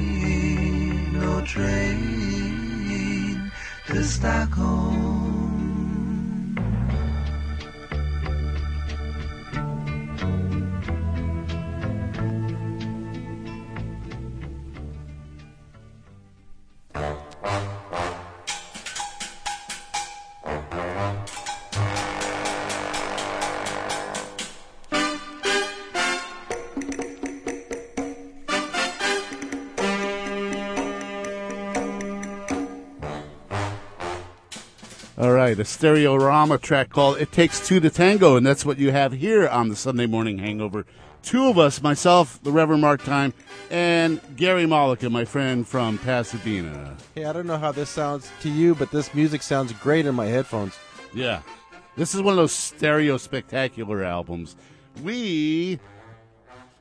no 1.11 1.41
train 1.41 3.51
to 3.87 4.03
Stockholm. 4.05 5.20
A 35.61 35.63
stereorama 35.63 36.59
track 36.59 36.89
called 36.89 37.19
It 37.19 37.31
Takes 37.31 37.67
Two 37.67 37.79
to 37.81 37.91
Tango, 37.91 38.35
and 38.35 38.43
that's 38.43 38.65
what 38.65 38.79
you 38.79 38.89
have 38.89 39.11
here 39.11 39.47
on 39.47 39.69
the 39.69 39.75
Sunday 39.75 40.07
Morning 40.07 40.39
Hangover. 40.39 40.87
Two 41.21 41.49
of 41.49 41.59
us, 41.59 41.83
myself, 41.83 42.41
the 42.41 42.51
Reverend 42.51 42.81
Marc 42.81 43.03
Time, 43.03 43.31
and 43.69 44.19
Gary 44.35 44.65
Mollica, 44.65 45.11
my 45.11 45.23
friend 45.23 45.67
from 45.67 45.99
Pasadena. 45.99 46.97
Hey, 47.13 47.25
I 47.25 47.33
don't 47.33 47.45
know 47.45 47.59
how 47.59 47.71
this 47.71 47.91
sounds 47.91 48.31
to 48.41 48.49
you, 48.49 48.73
but 48.73 48.89
this 48.89 49.13
music 49.13 49.43
sounds 49.43 49.71
great 49.73 50.07
in 50.07 50.15
my 50.15 50.25
headphones. 50.25 50.79
Yeah. 51.13 51.43
This 51.95 52.15
is 52.15 52.23
one 52.23 52.31
of 52.31 52.37
those 52.37 52.53
stereo 52.53 53.17
spectacular 53.17 54.03
albums. 54.03 54.55
We, 55.03 55.79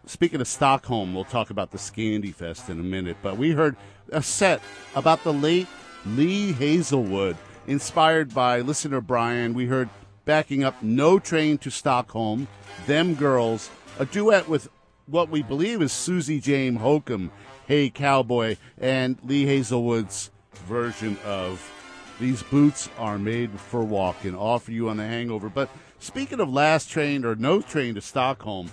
speaking 0.06 0.40
of 0.40 0.48
Stockholm, 0.48 1.14
we'll 1.14 1.24
talk 1.24 1.50
about 1.50 1.70
the 1.70 1.76
Scandyfest 1.76 2.70
in 2.70 2.80
a 2.80 2.82
minute, 2.82 3.18
but 3.20 3.36
we 3.36 3.50
heard 3.50 3.76
a 4.10 4.22
set 4.22 4.62
about 4.94 5.22
the 5.22 5.34
late 5.34 5.68
Lee 6.06 6.52
Hazlewood, 6.52 7.36
inspired 7.66 8.34
by 8.34 8.60
listener 8.60 9.00
Brian. 9.00 9.54
We 9.54 9.66
heard 9.66 9.88
backing 10.24 10.64
up 10.64 10.82
No 10.82 11.18
Train 11.18 11.58
to 11.58 11.70
Stockholm, 11.70 12.48
Them 12.86 13.14
Girls, 13.14 13.70
a 13.98 14.06
duet 14.06 14.48
with 14.48 14.68
what 15.06 15.28
we 15.28 15.42
believe 15.42 15.82
is 15.82 15.92
Suzi 15.92 16.40
Jane 16.40 16.78
Hokom, 16.78 17.30
Hey 17.66 17.90
Cowboy, 17.90 18.56
and 18.78 19.18
Lee 19.24 19.46
Hazlewood's 19.46 20.30
version 20.66 21.16
of 21.24 21.72
These 22.20 22.42
Boots 22.44 22.88
Are 22.98 23.18
Made 23.18 23.58
for 23.58 23.82
Walking, 23.82 24.36
offer 24.36 24.70
you 24.70 24.88
on 24.88 24.98
the 24.98 25.06
hangover. 25.06 25.48
But 25.48 25.68
speaking 25.98 26.40
of 26.40 26.52
last 26.52 26.90
train 26.90 27.24
or 27.24 27.34
no 27.34 27.60
train 27.60 27.94
to 27.94 28.00
Stockholm, 28.00 28.70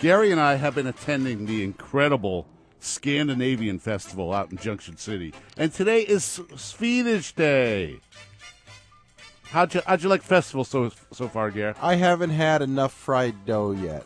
Gary 0.00 0.30
and 0.30 0.40
I 0.40 0.54
have 0.56 0.74
been 0.74 0.86
attending 0.86 1.46
the 1.46 1.64
incredible 1.64 2.46
Scandinavian 2.80 3.78
Festival 3.78 4.32
out 4.32 4.50
in 4.50 4.58
Junction 4.58 4.96
City. 4.96 5.34
And 5.56 5.72
today 5.72 6.02
is 6.02 6.40
Swedish 6.56 7.32
Day. 7.32 8.00
How'd 9.50 9.74
you, 9.74 9.80
how'd 9.86 10.02
you 10.02 10.08
like 10.08 10.22
festival 10.22 10.64
so 10.64 10.90
so 11.12 11.28
far, 11.28 11.50
Gary? 11.50 11.74
I 11.80 11.94
haven't 11.94 12.30
had 12.30 12.60
enough 12.62 12.92
fried 12.92 13.46
dough 13.46 13.72
yet. 13.72 14.04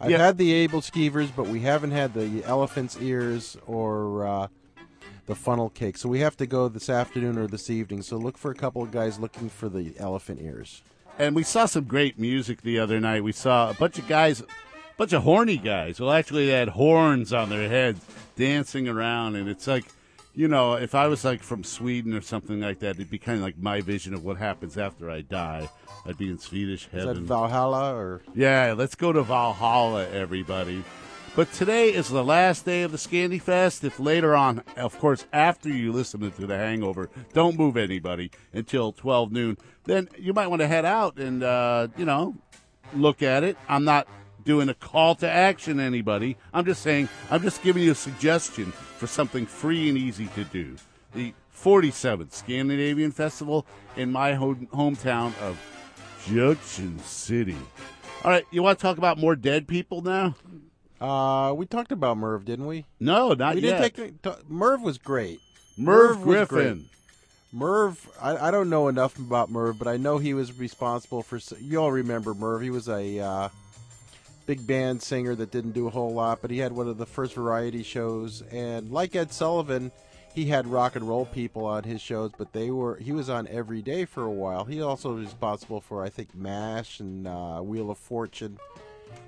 I've 0.00 0.10
Yeah. 0.10 0.18
had 0.18 0.38
the 0.38 0.66
aebleskivers, 0.66 1.30
but 1.34 1.46
we 1.46 1.60
haven't 1.60 1.92
had 1.92 2.14
the 2.14 2.42
elephant's 2.44 2.96
ears 3.00 3.56
or 3.66 4.26
uh, 4.26 4.46
the 5.26 5.34
funnel 5.36 5.68
cake. 5.70 5.96
So 5.96 6.08
we 6.08 6.20
have 6.20 6.36
to 6.38 6.46
go 6.46 6.68
this 6.68 6.88
afternoon 6.90 7.38
or 7.38 7.46
this 7.46 7.70
evening. 7.70 8.02
So 8.02 8.16
look 8.16 8.36
for 8.36 8.50
a 8.50 8.54
couple 8.54 8.82
of 8.82 8.90
guys 8.90 9.20
looking 9.20 9.48
for 9.48 9.68
the 9.68 9.92
elephant 9.98 10.40
ears. 10.42 10.82
And 11.18 11.36
we 11.36 11.42
saw 11.44 11.66
some 11.66 11.84
great 11.84 12.18
music 12.18 12.62
the 12.62 12.78
other 12.78 12.98
night. 12.98 13.22
We 13.22 13.32
saw 13.32 13.70
a 13.70 13.74
bunch 13.74 13.98
of 13.98 14.08
guys, 14.08 14.40
a 14.40 14.44
bunch 14.96 15.12
of 15.12 15.22
horny 15.22 15.58
guys. 15.58 16.00
Well, 16.00 16.10
actually, 16.10 16.46
they 16.46 16.52
had 16.52 16.70
horns 16.70 17.32
on 17.32 17.50
their 17.50 17.68
heads 17.68 18.00
dancing 18.36 18.88
around. 18.88 19.36
And 19.36 19.48
it's 19.48 19.66
like, 19.66 19.84
you 20.34 20.48
know, 20.48 20.74
if 20.74 20.94
I 20.94 21.06
was 21.08 21.24
like 21.24 21.42
from 21.42 21.64
Sweden 21.64 22.14
or 22.14 22.20
something 22.20 22.60
like 22.60 22.78
that, 22.80 22.90
it'd 22.90 23.10
be 23.10 23.18
kind 23.18 23.38
of 23.38 23.44
like 23.44 23.58
my 23.58 23.80
vision 23.80 24.14
of 24.14 24.24
what 24.24 24.36
happens 24.36 24.78
after 24.78 25.10
I 25.10 25.22
die. 25.22 25.68
I'd 26.06 26.18
be 26.18 26.28
in 26.28 26.38
Swedish 26.38 26.86
Is 26.86 26.92
that 26.92 27.06
heaven. 27.08 27.26
Valhalla 27.26 27.94
or 27.94 28.22
Yeah, 28.34 28.74
let's 28.76 28.94
go 28.94 29.12
to 29.12 29.22
Valhalla, 29.22 30.08
everybody. 30.10 30.84
But 31.36 31.52
today 31.52 31.92
is 31.92 32.08
the 32.08 32.24
last 32.24 32.64
day 32.64 32.82
of 32.82 32.90
the 32.90 32.98
Scandyfest. 32.98 33.84
If 33.84 34.00
later 34.00 34.34
on, 34.34 34.64
of 34.76 34.98
course, 34.98 35.26
after 35.32 35.68
you 35.68 35.92
listen 35.92 36.20
to 36.20 36.46
The 36.46 36.56
Hangover, 36.56 37.08
don't 37.32 37.56
move 37.56 37.76
anybody 37.76 38.32
until 38.52 38.90
12 38.92 39.30
noon, 39.30 39.56
then 39.84 40.08
you 40.18 40.32
might 40.32 40.48
want 40.48 40.60
to 40.60 40.66
head 40.66 40.84
out 40.84 41.18
and, 41.18 41.42
uh, 41.44 41.88
you 41.96 42.04
know, 42.04 42.34
look 42.94 43.22
at 43.22 43.44
it. 43.44 43.56
I'm 43.68 43.84
not 43.84 44.08
doing 44.44 44.68
a 44.68 44.74
call 44.74 45.14
to 45.16 45.28
action, 45.30 45.80
anybody. 45.80 46.36
I'm 46.52 46.64
just 46.64 46.82
saying, 46.82 47.08
I'm 47.30 47.42
just 47.42 47.62
giving 47.62 47.82
you 47.82 47.92
a 47.92 47.94
suggestion 47.96 48.66
for 48.72 49.06
something 49.06 49.46
free 49.46 49.88
and 49.88 49.96
easy 49.98 50.26
to 50.34 50.44
do. 50.44 50.76
The 51.14 51.34
47th 51.56 52.32
Scandinavian 52.32 53.10
Festival 53.12 53.66
in 53.96 54.10
my 54.12 54.34
home- 54.34 54.68
hometown 54.72 55.38
of 55.40 55.58
Junction 56.26 56.98
City. 57.00 57.56
All 58.24 58.30
right, 58.30 58.44
you 58.50 58.62
want 58.62 58.78
to 58.78 58.82
talk 58.82 58.98
about 58.98 59.18
more 59.18 59.34
dead 59.34 59.66
people 59.66 60.02
now? 60.02 60.34
Uh, 61.00 61.54
we 61.54 61.64
talked 61.64 61.92
about 61.92 62.18
Merv, 62.18 62.44
didn't 62.44 62.66
we? 62.66 62.84
No, 62.98 63.32
not 63.32 63.54
we 63.54 63.62
yet. 63.62 63.80
didn't 63.80 64.22
take 64.22 64.22
t- 64.22 64.42
Merv 64.48 64.82
was 64.82 64.98
great. 64.98 65.40
Merv 65.78 66.24
was 66.24 66.46
Griffin. 66.48 66.90
Merv, 67.52 68.08
I, 68.20 68.48
I 68.48 68.50
don't 68.50 68.68
know 68.68 68.88
enough 68.88 69.18
about 69.18 69.50
Merv, 69.50 69.78
but 69.78 69.88
I 69.88 69.96
know 69.96 70.18
he 70.18 70.34
was 70.34 70.56
responsible 70.58 71.22
for. 71.22 71.40
You 71.58 71.78
all 71.78 71.90
remember 71.90 72.34
Merv? 72.34 72.60
He 72.62 72.70
was 72.70 72.88
a 72.88 73.18
uh, 73.18 73.48
big 74.50 74.66
band 74.66 75.00
singer 75.00 75.36
that 75.36 75.52
didn't 75.52 75.70
do 75.70 75.86
a 75.86 75.90
whole 75.90 76.12
lot, 76.12 76.42
but 76.42 76.50
he 76.50 76.58
had 76.58 76.72
one 76.72 76.88
of 76.88 76.98
the 76.98 77.06
first 77.06 77.34
variety 77.34 77.84
shows, 77.84 78.42
and 78.50 78.90
like 78.90 79.14
Ed 79.14 79.32
Sullivan, 79.32 79.92
he 80.34 80.46
had 80.46 80.66
rock 80.66 80.96
and 80.96 81.08
roll 81.08 81.24
people 81.24 81.66
on 81.66 81.84
his 81.84 82.00
shows, 82.00 82.32
but 82.36 82.52
they 82.52 82.68
were 82.68 82.96
he 82.96 83.12
was 83.12 83.30
on 83.30 83.46
every 83.46 83.80
day 83.80 84.04
for 84.06 84.24
a 84.24 84.30
while. 84.30 84.64
He 84.64 84.82
also 84.82 85.14
was 85.14 85.26
responsible 85.26 85.80
for 85.80 86.02
I 86.02 86.08
think 86.08 86.34
Mash 86.34 86.98
and 86.98 87.28
uh, 87.28 87.60
Wheel 87.60 87.92
of 87.92 87.98
Fortune 87.98 88.58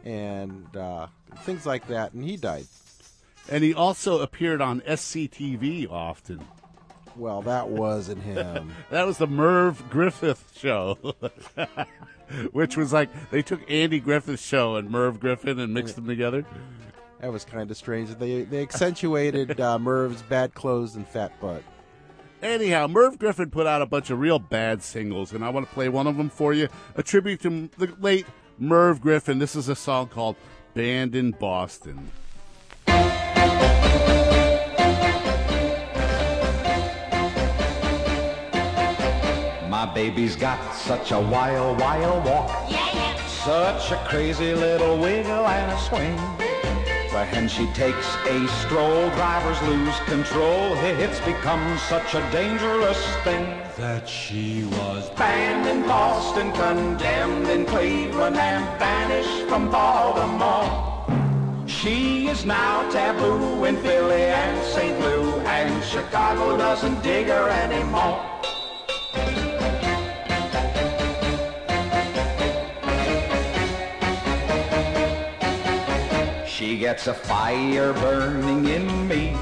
and 0.05 0.77
uh, 0.77 1.07
things 1.43 1.67
like 1.67 1.87
that, 1.87 2.15
and 2.15 2.25
he 2.25 2.37
died. 2.37 2.67
And 3.49 3.63
he 3.63 3.75
also 3.75 4.23
appeared 4.23 4.61
on 4.61 4.81
SCTV 4.81 5.89
often. 5.89 6.45
Well, 7.15 7.43
that 7.43 7.69
wasn't 7.69 8.23
him. 8.25 8.73
that 8.91 9.07
was 9.07 9.19
the 9.19 9.29
Merv 9.29 9.89
Griffith 9.89 10.53
show. 10.57 11.15
Which 12.53 12.77
was 12.77 12.93
like 12.93 13.31
they 13.31 13.43
took 13.43 13.61
Andy 13.71 14.01
Griffith's 14.01 14.43
show 14.43 14.77
and 14.77 14.91
Merv 14.91 15.21
Griffin 15.21 15.59
and 15.59 15.73
mixed 15.73 15.97
them 15.97 16.07
together. 16.07 16.45
That 17.21 17.33
was 17.33 17.45
kind 17.45 17.71
of 17.71 17.77
strange. 17.77 18.11
They 18.11 18.43
they 18.43 18.63
accentuated 18.63 19.61
uh, 19.61 19.79
Merv's 19.81 20.23
bad 20.23 20.55
clothes 20.55 20.97
and 20.97 21.07
fat 21.07 21.39
butt. 21.41 21.63
Anyhow, 22.43 22.89
Merv 22.89 23.19
Griffin 23.19 23.51
put 23.51 23.69
out 23.69 23.83
a 23.83 23.87
bunch 23.87 24.11
of 24.11 24.19
real 24.19 24.41
bad 24.41 24.83
singles, 24.83 25.33
and 25.33 25.45
I 25.45 25.49
want 25.51 25.69
to 25.69 25.73
play 25.73 25.89
one 25.89 26.09
of 26.09 26.17
them 26.17 26.29
for 26.29 26.53
you. 26.53 26.69
A 26.97 27.03
tribute 27.03 27.41
to 27.43 27.69
the 27.79 27.95
late 28.01 28.27
Merv 28.59 29.01
Griffin. 29.01 29.39
This 29.39 29.55
is 29.55 29.69
a 29.69 29.77
song 29.77 30.09
called 30.09 30.35
Band 30.75 31.15
in 31.15 31.31
Boston. 31.31 32.11
My 39.83 39.93
baby's 39.93 40.37
got 40.37 40.77
such 40.77 41.11
a 41.11 41.19
wild, 41.19 41.81
wild 41.81 42.25
walk. 42.25 42.71
Such 43.27 43.91
a 43.91 43.97
crazy 44.07 44.55
little 44.55 44.97
wiggle 44.97 45.45
and 45.45 45.73
a 45.73 45.79
swing. 45.81 46.17
When 47.11 47.49
she 47.49 47.67
takes 47.73 48.15
a 48.29 48.47
stroll, 48.63 49.11
drivers 49.11 49.61
lose 49.63 49.99
control. 50.07 50.75
It's 51.03 51.19
become 51.23 51.77
such 51.79 52.15
a 52.15 52.21
dangerous 52.31 53.05
thing. 53.25 53.45
That 53.77 54.09
she 54.09 54.67
was 54.67 55.11
Banned 55.17 55.67
in 55.67 55.83
Boston, 55.89 56.53
condemned 56.53 57.49
in 57.49 57.67
Cleveland, 57.67 58.37
and 58.37 58.65
banished 58.79 59.49
from 59.49 59.69
Baltimore. 59.69 61.67
She 61.67 62.29
is 62.29 62.45
now 62.45 62.89
taboo 62.93 63.65
in 63.65 63.77
Philly 63.79 64.27
and 64.27 64.65
St. 64.65 65.01
Louis, 65.01 65.45
and 65.47 65.83
Chicago 65.83 66.57
doesn't 66.57 67.03
dig 67.03 67.27
her 67.27 67.49
anymore. 67.49 68.32
She 76.63 76.79
gets 76.79 77.09
a 77.09 77.13
fire 77.13 77.93
burning 77.95 78.69
in 78.69 79.09
me, 79.09 79.37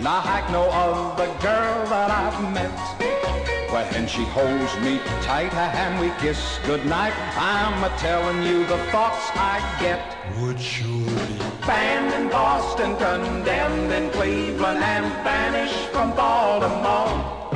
like 0.00 0.48
no 0.52 0.70
other 0.70 1.26
girl 1.42 1.84
that 1.90 2.12
I've 2.12 2.54
met. 2.54 2.78
When 3.72 4.06
she 4.06 4.22
holds 4.22 4.72
me 4.78 5.00
tight 5.20 5.52
and 5.52 6.00
we 6.00 6.12
kiss 6.20 6.60
goodnight, 6.64 7.12
I'm 7.36 7.82
a 7.82 7.88
telling 7.98 8.44
you 8.44 8.64
the 8.66 8.78
thoughts 8.92 9.32
I 9.34 9.58
get. 9.80 10.16
would 10.38 10.60
surely 10.60 11.38
Banned 11.66 12.14
in 12.14 12.30
Boston, 12.30 12.96
condemned 12.96 13.90
in 13.90 14.08
Cleveland, 14.10 14.78
and 14.78 15.06
banished 15.24 15.88
from 15.88 16.14
Baltimore. 16.14 17.50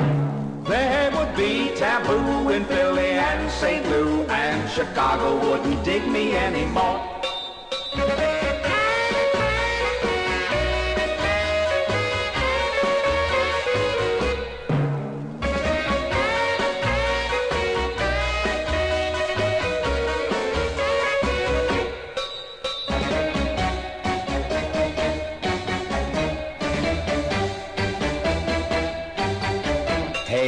There 0.65 1.09
would 1.15 1.33
be 1.37 1.73
taboo 1.77 2.49
in 2.49 2.65
Philly 2.65 3.11
and 3.11 3.49
St. 3.49 3.87
Louis, 3.87 4.27
and 4.27 4.69
Chicago 4.69 5.39
wouldn't 5.39 5.85
dig 5.85 6.05
me 6.05 6.35
anymore. 6.35 7.12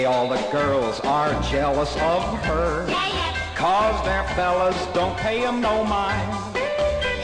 All 0.06 0.28
the 0.28 0.42
girls 0.52 1.00
are 1.00 1.34
jealous 1.42 1.96
of 1.96 2.22
her. 2.46 2.86
Cause 3.56 4.06
their 4.06 4.24
fellas 4.36 4.78
don't 4.94 5.18
pay 5.18 5.44
'em 5.44 5.62
no 5.62 5.84
mind. 5.84 6.32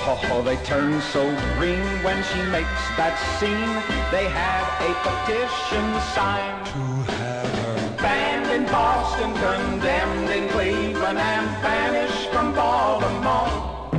Oh, 0.07 0.41
they 0.43 0.55
turn 0.65 0.99
so 0.99 1.21
green 1.59 1.85
when 2.03 2.23
she 2.23 2.41
makes 2.49 2.83
that 2.97 3.15
scene. 3.37 3.73
They 4.09 4.27
have 4.29 4.65
a 4.89 4.91
petition 5.05 5.85
signed. 6.15 6.65
to 6.73 7.11
have 7.13 7.53
her 7.65 7.97
Banned 8.01 8.49
in 8.49 8.65
Boston, 8.65 9.31
condemned 9.35 10.29
in 10.31 10.49
Cleveland, 10.49 11.19
and 11.19 11.47
banished 11.61 12.29
from 12.31 12.55
Baltimore. 12.55 13.91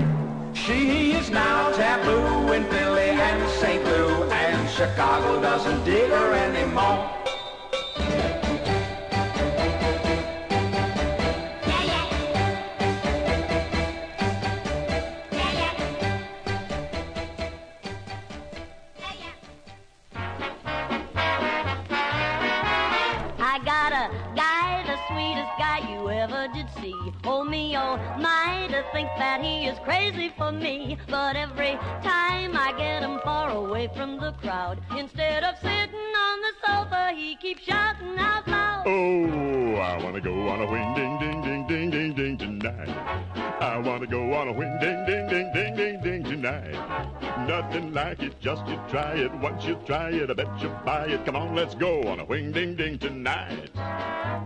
She 0.54 1.12
is 1.12 1.30
now 1.30 1.70
taboo 1.70 2.52
in 2.52 2.64
Philly 2.64 3.10
and 3.10 3.48
St. 3.60 3.84
Louis, 3.84 4.32
and 4.32 4.68
Chicago 4.68 5.40
doesn't 5.40 5.84
dig 5.84 6.10
her 6.10 6.32
anymore. 6.34 7.21
To 28.82 28.92
think 28.92 29.08
that 29.18 29.40
he 29.42 29.66
is 29.66 29.78
crazy 29.80 30.32
for 30.36 30.52
me. 30.52 30.98
But 31.08 31.36
every 31.36 31.72
time 32.02 32.56
I 32.56 32.74
get 32.76 33.02
him 33.02 33.20
far 33.22 33.50
away 33.50 33.88
from 33.94 34.18
the 34.18 34.32
crowd, 34.32 34.80
instead 34.96 35.44
of 35.44 35.56
sitting 35.58 36.12
on 36.26 36.40
the 36.40 36.52
sofa, 36.66 37.12
he 37.14 37.36
keeps 37.36 37.62
shouting 37.62 38.18
out 38.18 38.46
loud. 38.48 38.84
Oh, 38.86 39.76
I 39.76 40.02
wanna 40.02 40.20
go 40.20 40.48
on 40.48 40.60
a 40.60 40.70
wing 40.70 40.94
ding 40.94 41.18
ding 41.18 41.42
ding 41.42 41.66
ding 41.66 41.90
ding 41.90 42.14
ding 42.14 42.38
tonight. 42.38 42.88
I 43.60 43.78
wanna 43.78 44.06
go 44.06 44.32
on 44.32 44.48
a 44.48 44.52
wing 44.52 44.76
ding 44.80 45.06
ding 45.06 45.28
ding 45.28 45.52
ding 45.54 45.76
ding 45.76 46.00
ding 46.02 46.24
tonight. 46.24 47.12
Nothing 47.46 47.92
like 47.92 48.22
it, 48.22 48.40
just 48.40 48.66
you 48.66 48.78
try 48.88 49.14
it. 49.14 49.32
Once 49.34 49.64
you 49.64 49.78
try 49.86 50.10
it, 50.10 50.30
I 50.30 50.34
bet 50.34 50.60
you 50.60 50.68
buy 50.84 51.06
it. 51.06 51.24
Come 51.24 51.36
on, 51.36 51.54
let's 51.54 51.74
go 51.74 52.02
on 52.04 52.20
a 52.20 52.24
wing 52.24 52.52
ding 52.52 52.74
ding 52.74 52.98
tonight. 52.98 53.70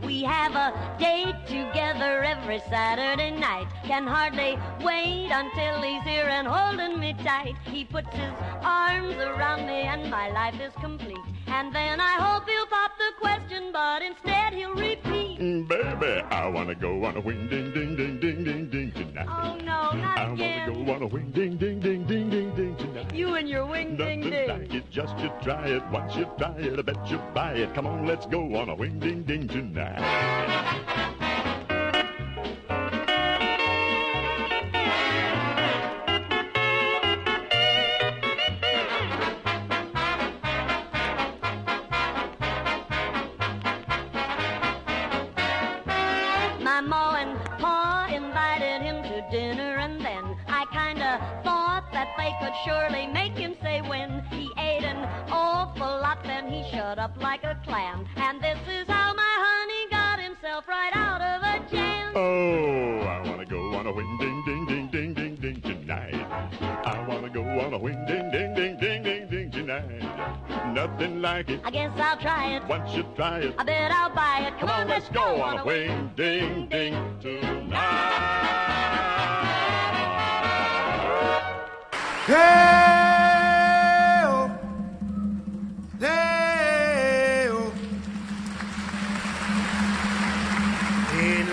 We 0.04 0.22
have 0.22 0.54
a 0.54 0.96
date 0.98 1.46
together 1.46 2.22
every 2.22 2.60
Saturday 2.68 3.30
night. 3.30 3.68
Can 3.84 4.06
hardly 4.06 4.25
wait 4.34 5.30
until 5.30 5.82
he's 5.82 6.02
here 6.02 6.26
and 6.28 6.46
holding 6.48 6.98
me 6.98 7.14
tight. 7.24 7.54
He 7.70 7.84
puts 7.84 8.08
his 8.12 8.32
arms 8.62 9.14
around 9.16 9.66
me 9.66 9.82
and 9.82 10.10
my 10.10 10.28
life 10.30 10.60
is 10.60 10.72
complete. 10.80 11.16
And 11.46 11.72
then 11.74 12.00
I 12.00 12.14
hope 12.18 12.48
he'll 12.48 12.66
pop 12.66 12.90
the 12.98 13.12
question, 13.20 13.70
but 13.72 14.02
instead 14.02 14.52
he'll 14.52 14.74
repeat. 14.74 15.38
Mm, 15.38 15.68
Baby, 15.68 16.22
I 16.30 16.48
wanna 16.48 16.74
go 16.74 17.04
on 17.04 17.16
a 17.16 17.20
wing 17.20 17.48
ding 17.48 17.72
ding 17.72 17.94
ding 17.96 18.18
ding 18.18 18.42
ding 18.44 18.68
ding 18.68 18.92
tonight. 18.92 19.26
Oh 19.28 19.54
no, 19.58 19.92
not 19.92 20.18
I 20.18 20.32
again. 20.32 20.72
wanna 20.74 20.84
go 20.86 20.92
on 20.94 21.02
a 21.02 21.06
wing 21.06 21.30
ding 21.30 21.56
ding 21.56 21.78
ding 21.78 22.04
ding 22.04 22.28
ding 22.30 22.54
ding 22.56 22.76
tonight. 22.76 23.14
You 23.14 23.34
and 23.34 23.48
your 23.48 23.64
wing 23.66 23.96
ding 23.96 24.20
Nothing 24.20 24.30
ding. 24.32 24.48
like 24.48 24.74
it, 24.74 24.90
just 24.90 25.16
you 25.18 25.30
try 25.42 25.68
it. 25.68 25.82
Once 25.92 26.16
you 26.16 26.26
try 26.36 26.54
it, 26.58 26.78
I 26.78 26.82
bet 26.82 27.08
you 27.10 27.18
buy 27.32 27.52
it. 27.54 27.72
Come 27.74 27.86
on, 27.86 28.06
let's 28.06 28.26
go 28.26 28.40
on 28.56 28.68
a 28.70 28.74
wing 28.74 28.98
ding 28.98 29.22
ding 29.22 29.46
tonight. 29.46 30.94
Up 57.06 57.22
like 57.22 57.44
a 57.44 57.56
clam. 57.64 58.04
And 58.16 58.42
this 58.42 58.58
is 58.68 58.84
how 58.88 59.14
my 59.14 59.34
honey 59.46 59.82
got 59.90 60.18
himself 60.18 60.66
right 60.66 60.90
out 60.92 61.20
of 61.20 61.40
a 61.40 61.70
jam. 61.70 62.12
Oh, 62.16 62.98
I 62.98 63.28
wanna 63.28 63.44
go 63.44 63.74
on 63.76 63.86
a 63.86 63.92
wing 63.92 64.16
ding 64.18 64.42
ding 64.44 64.66
ding 64.66 64.88
ding 64.90 65.14
ding 65.14 65.36
ding 65.36 65.60
tonight. 65.60 66.14
I 66.84 67.06
wanna 67.06 67.28
go 67.28 67.44
on 67.44 67.72
a 67.74 67.78
wing 67.78 68.04
ding 68.08 68.32
ding 68.32 68.54
ding 68.56 68.76
ding 68.80 69.04
ding 69.04 69.28
ding 69.28 69.50
tonight. 69.52 70.02
Nothing 70.74 71.22
like 71.22 71.48
it. 71.48 71.60
I 71.64 71.70
guess 71.70 71.92
I'll 71.96 72.18
try 72.18 72.56
it. 72.56 72.64
Once 72.66 72.90
you 72.96 73.04
try 73.14 73.38
it, 73.38 73.54
I 73.56 73.62
bet 73.62 73.92
I'll 73.92 74.12
buy 74.12 74.48
it. 74.48 74.58
Come, 74.58 74.70
on, 74.70 74.88
let's 74.88 75.08
go 75.10 75.42
on 75.42 75.58
a 75.58 75.64
wing 75.64 76.10
ding 76.16 76.68
ding 76.68 76.94
Hey, 82.26 83.05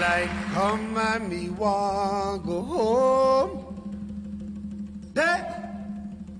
Daylight 0.03 0.35
come 0.51 0.97
and 0.97 1.29
me 1.29 1.49
want 1.49 2.45
go 2.45 2.61
home. 2.61 3.51
Day, 5.13 5.45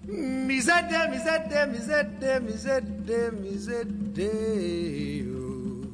me 0.06 0.60
said 0.60 0.90
day, 0.90 1.08
me 1.10 1.18
said 1.18 1.50
day, 1.50 1.66
me 1.72 1.78
said 1.78 2.20
day, 2.20 2.40
me 2.40 2.58
said 2.58 3.06
day, 3.06 3.30
me 3.30 3.58
said 3.58 4.14
day. 4.14 5.24
oh. 5.32 5.86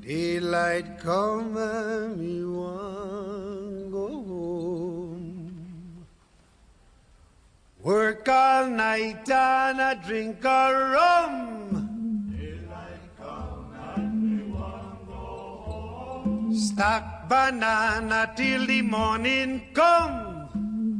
Daylight 0.00 0.98
come 0.98 1.56
and 1.56 2.16
me 2.18 2.44
want 2.44 3.92
go 3.92 4.08
home. 4.08 6.06
Work 7.84 8.28
all 8.28 8.66
night 8.66 9.30
and 9.30 9.80
I 9.80 9.94
drink 9.94 10.44
a 10.44 10.90
rum. 10.92 11.21
Stack 16.72 17.28
banana 17.28 18.32
till 18.34 18.64
the 18.64 18.80
morning 18.80 19.60
come. 19.74 20.48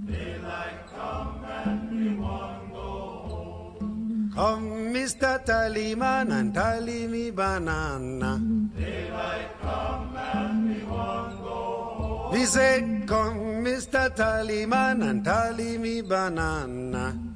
Daylight 0.05 0.85
Come, 0.93 1.45
and 1.49 1.89
we 1.97 2.15
won't 2.21 2.73
go 2.75 2.93
home. 3.25 4.31
Come, 4.35 4.93
Mr. 4.93 5.43
Tallyman, 5.43 6.29
and 6.31 6.53
tally 6.53 7.07
me 7.07 7.31
banana. 7.31 8.37
Daylight 8.77 9.49
come 9.63 10.15
and 10.15 10.77
we 10.77 10.85
won't 10.85 11.41
go 11.41 11.61
home. 11.97 12.33
We 12.33 12.45
say, 12.45 12.85
come, 13.07 13.65
Mr. 13.65 14.15
Tallyman, 14.15 15.09
and 15.09 15.25
tally 15.25 15.79
me 15.79 16.03
banana. 16.03 17.32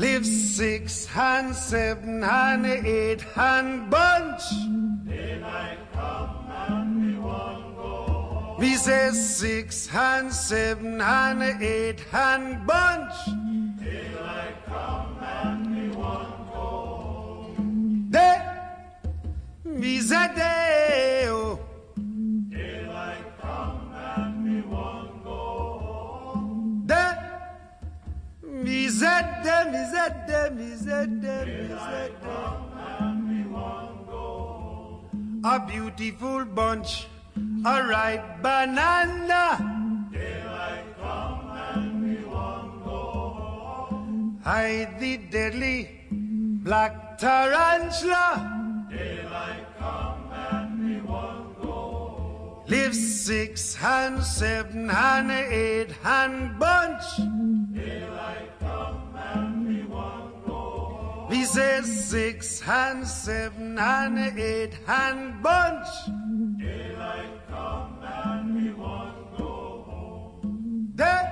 Live 0.00 0.24
six 0.24 1.04
hand, 1.04 1.54
seven 1.54 2.22
hand, 2.22 2.64
eight 2.64 3.20
hand 3.20 3.90
bunch. 3.90 4.42
Daylight 5.06 5.76
come 5.92 6.50
and 6.68 7.06
We 7.06 7.18
one 7.18 7.74
go. 7.74 8.56
We 8.58 8.76
say 8.76 9.10
six 9.10 9.86
hand, 9.86 10.32
seven 10.32 11.00
hand, 11.00 11.42
eight 11.62 12.00
hand 12.10 12.66
bunch. 12.66 13.12
Daylight 13.78 14.56
come 14.64 15.18
and 15.22 15.76
we 15.76 15.94
one 15.94 16.32
go 16.50 16.60
home. 17.52 18.08
Day, 18.08 18.40
me 19.64 20.00
say 20.00 20.28
day, 20.34 21.24
oh. 21.26 21.60
Day, 29.00 30.50
me 30.54 30.76
say 30.76 31.06
day. 31.20 31.70
A 35.42 35.66
beautiful 35.66 36.44
bunch, 36.44 37.06
a 37.64 37.82
ripe 37.88 38.42
banana. 38.42 40.08
Day 40.12 40.42
I 40.46 40.82
come 41.00 41.50
and 41.74 42.02
we 42.02 42.24
won 42.24 42.82
go 42.84 44.38
Hide 44.44 45.00
the 45.00 45.16
deadly 45.16 45.78
black 46.10 47.16
tarantula. 47.18 48.50
Live 52.70 52.94
six 52.94 53.74
hand, 53.74 54.22
seven 54.22 54.88
hand, 54.88 55.32
eight 55.32 55.90
hand 56.04 56.56
bunch. 56.56 57.02
Daylight 57.74 58.60
come 58.60 59.16
and 59.16 59.66
We 61.28 61.44
say 61.44 61.82
six 61.82 62.60
hand, 62.60 63.08
seven 63.08 63.76
hand, 63.76 64.38
eight 64.38 64.74
hand 64.86 65.42
bunch. 65.42 65.88
Daylight 66.60 67.48
come 67.48 67.98
Day, 70.94 71.28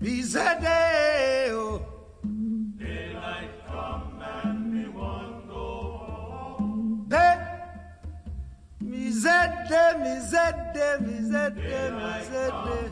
we 0.00 0.20
say 0.20 0.60
day, 0.60 1.46
oh. 1.48 1.93
Day, 9.68 9.92
day, 10.72 10.72
day, 10.74 10.98
say 12.30 12.50
day. 12.66 12.90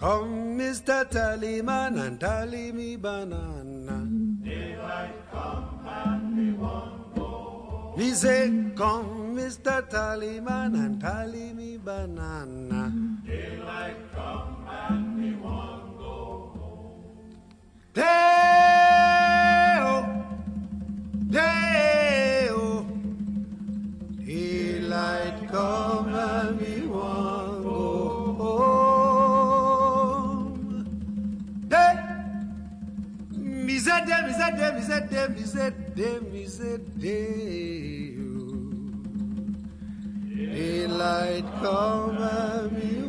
Come, 0.00 0.58
Mr. 0.58 1.04
Tallyman, 1.10 2.00
and 2.00 2.18
tally 2.18 2.72
me 2.72 2.96
banana. 2.96 3.98
Daylight 4.42 5.30
come 5.30 5.86
and 5.86 6.36
we 6.38 6.52
won't 6.52 7.14
go. 7.14 7.94
Me 7.98 8.12
say, 8.12 8.48
come, 8.76 9.36
Mr. 9.36 9.82
Tallyman, 9.90 10.74
and 10.74 10.98
tally 10.98 11.52
me 11.52 11.76
banana. 11.76 12.90
Daylight 13.26 13.96
oh, 14.16 14.16
come 14.16 14.66
and 14.88 15.22
we 15.22 15.32
won't 15.36 15.98
go. 15.98 16.50
Day-o, 17.92 18.10
day-o. 21.28 21.99
Me 34.74 34.82
say 34.82 35.28
me 35.28 35.42
say 35.42 35.70
me 36.32 36.46
say 36.46 36.78
me 36.78 36.90
day. 36.98 38.16
Daylight 40.52 41.44
come 41.62 42.18
and 42.18 42.72
we 42.72 42.99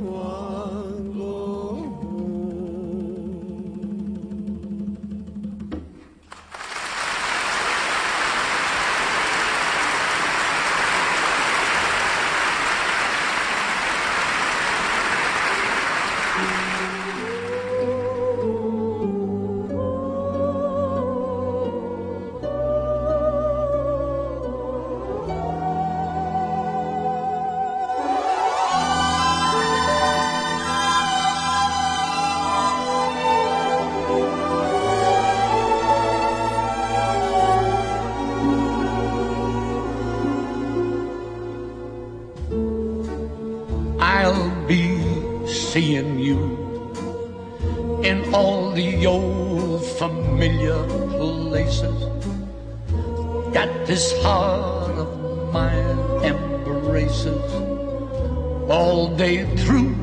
all 58.69 59.13
day 59.17 59.43
through. 59.57 59.95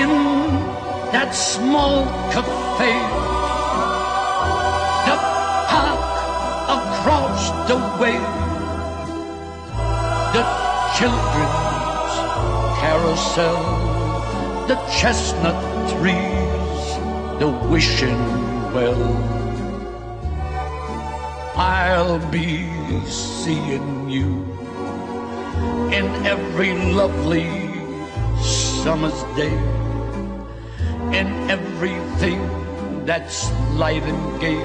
In 0.00 0.10
that 1.12 1.30
small 1.32 2.04
cafe, 2.32 2.92
the 5.08 5.16
park 5.72 6.04
across 6.78 7.40
the 7.66 7.78
way 8.00 8.18
the 10.36 10.44
children's 10.98 12.14
carousel, 12.80 13.58
the 14.68 14.76
chestnut 14.98 15.60
trees, 15.92 16.84
the 17.40 17.48
wishing 17.70 18.20
well. 18.74 19.41
I'll 21.62 22.18
be 22.32 22.66
seeing 23.06 24.10
you 24.10 24.42
in 25.92 26.06
every 26.26 26.74
lovely 26.92 27.46
summer's 28.42 29.22
day, 29.36 29.56
in 31.16 31.28
everything 31.48 32.40
that's 33.06 33.52
light 33.74 34.02
and 34.02 34.40
gay. 34.40 34.60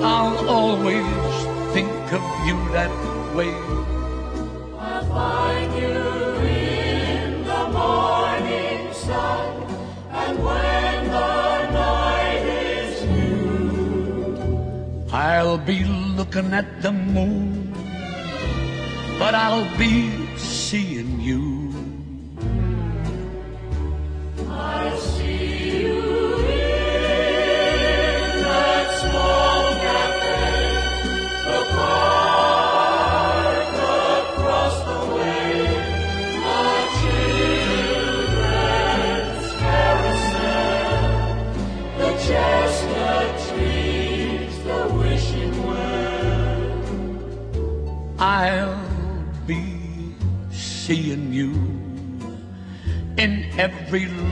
I'll 0.00 0.48
always 0.48 1.10
think 1.74 1.90
of 2.12 2.22
you 2.46 2.56
that 2.70 2.94
way. 3.34 3.75
I'll 15.56 15.64
be 15.64 15.84
looking 15.84 16.52
at 16.52 16.82
the 16.82 16.92
moon, 16.92 17.72
but 19.18 19.34
I'll 19.34 19.64
be 19.78 20.12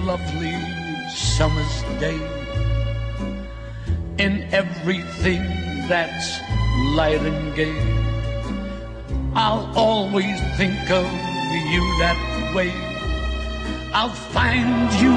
lovely 0.05 0.55
summer's 1.09 1.77
day, 1.99 2.21
in 4.25 4.33
everything 4.53 5.43
that's 5.89 6.29
light 6.95 7.23
and 7.31 7.55
gay. 7.57 7.77
I'll 9.35 9.67
always 9.75 10.39
think 10.59 10.91
of 10.91 11.07
you 11.73 11.85
that 12.05 12.19
way. 12.55 12.73
I'll 13.99 14.19
find 14.37 14.93
you 15.05 15.17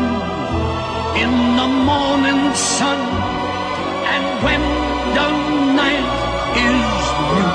in 1.23 1.33
the 1.59 1.69
morning 1.91 2.41
sun, 2.55 2.99
and 4.13 4.25
when 4.45 4.63
the 5.17 5.27
night 5.81 6.09
is 6.69 6.87
new. 7.35 7.51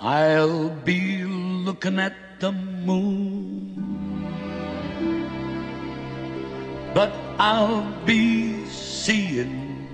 I'll 0.00 0.70
be 0.90 1.00
looking 1.68 1.98
at 1.98 2.14
the 2.40 2.52
moon, 2.52 3.47
but 6.94 7.12
I'll 7.38 7.90
be 8.04 8.64
seeing 8.66 9.88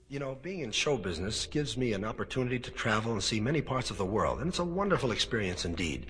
You 0.07 0.19
know, 0.19 0.35
being 0.41 0.61
in 0.61 0.71
show 0.71 0.97
business 0.97 1.45
gives 1.45 1.75
me 1.75 1.93
an 1.93 2.05
opportunity 2.05 2.59
to 2.59 2.71
travel 2.71 3.11
and 3.13 3.23
see 3.23 3.39
many 3.39 3.61
parts 3.61 3.91
of 3.91 3.97
the 3.97 4.05
world, 4.05 4.39
and 4.39 4.47
it's 4.49 4.59
a 4.59 4.63
wonderful 4.63 5.11
experience 5.11 5.65
indeed. 5.65 6.05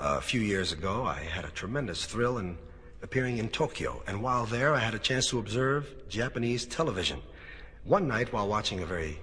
a 0.00 0.20
few 0.20 0.40
years 0.40 0.72
ago, 0.72 1.04
I 1.04 1.20
had 1.20 1.44
a 1.44 1.50
tremendous 1.50 2.04
thrill 2.04 2.38
in 2.38 2.56
appearing 3.02 3.38
in 3.38 3.48
Tokyo, 3.48 4.02
and 4.06 4.22
while 4.22 4.46
there, 4.46 4.74
I 4.74 4.80
had 4.80 4.94
a 4.94 4.98
chance 4.98 5.28
to 5.28 5.38
observe 5.38 6.08
Japanese 6.08 6.66
television. 6.66 7.22
One 7.84 8.08
night, 8.08 8.32
while 8.32 8.48
watching 8.48 8.80
a 8.80 8.86
very 8.86 9.18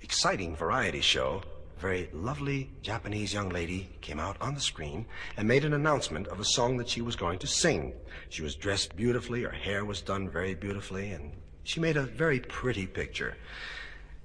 exciting 0.00 0.54
variety 0.56 1.00
show, 1.00 1.42
a 1.76 1.80
very 1.80 2.08
lovely 2.12 2.70
Japanese 2.82 3.32
young 3.34 3.48
lady 3.48 3.88
came 4.00 4.20
out 4.20 4.36
on 4.40 4.54
the 4.54 4.60
screen 4.60 5.06
and 5.36 5.48
made 5.48 5.64
an 5.64 5.74
announcement 5.74 6.28
of 6.28 6.40
a 6.40 6.44
song 6.44 6.76
that 6.76 6.88
she 6.88 7.00
was 7.00 7.16
going 7.16 7.38
to 7.40 7.46
sing. 7.46 7.92
She 8.28 8.42
was 8.42 8.54
dressed 8.54 8.96
beautifully, 8.96 9.42
her 9.42 9.50
hair 9.50 9.84
was 9.84 10.00
done 10.00 10.28
very 10.28 10.54
beautifully, 10.54 11.10
and 11.10 11.32
she 11.64 11.80
made 11.80 11.96
a 11.96 12.02
very 12.02 12.40
pretty 12.40 12.86
picture. 12.86 13.36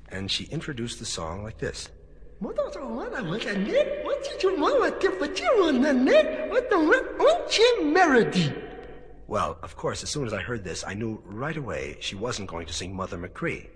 And 0.09 0.29
she 0.29 0.45
introduced 0.45 0.99
the 0.99 1.05
song 1.05 1.43
like 1.43 1.57
this. 1.57 1.89
melody. 7.93 8.53
Well, 9.28 9.57
of 9.63 9.76
course, 9.76 10.03
as 10.03 10.09
soon 10.09 10.28
as 10.28 10.34
I 10.34 10.41
heard 10.41 10.63
this, 10.63 10.84
I 10.86 10.93
knew 10.93 11.21
right 11.26 11.57
away 11.57 11.97
she 11.99 12.15
wasn't 12.15 12.49
going 12.49 12.67
to 12.67 12.73
sing 12.73 12.95
Mother 12.95 13.17
McCree. 13.17 13.67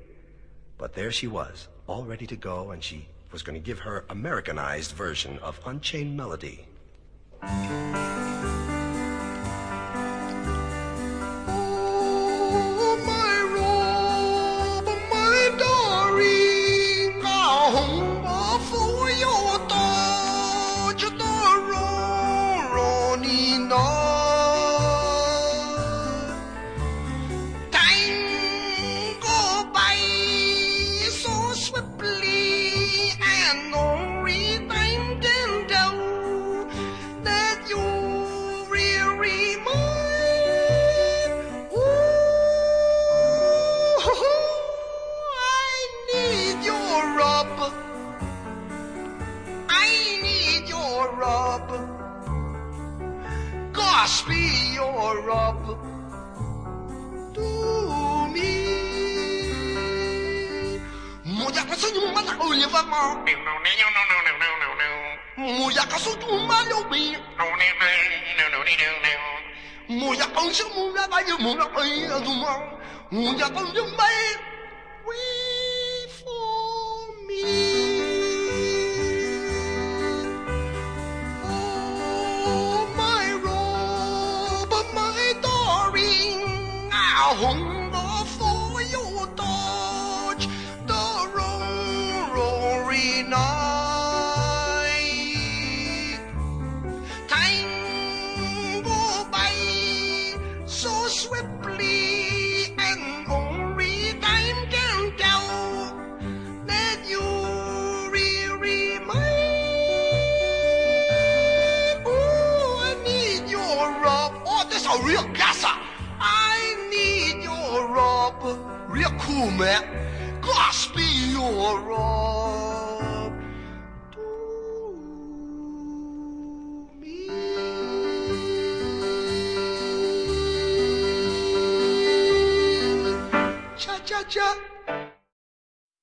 But 0.78 0.94
there 0.94 1.12
she 1.12 1.28
was, 1.28 1.68
all 1.88 2.06
ready 2.06 2.28
to 2.28 2.36
go, 2.36 2.72
and 2.72 2.84
she 2.84 3.08
was 3.32 3.42
going 3.42 3.56
to 3.56 3.66
give 3.66 3.80
her 3.80 4.06
Americanized 4.10 4.92
version 4.92 5.40
of 5.40 5.60
Unchained 5.66 6.16
Melody. 6.16 6.68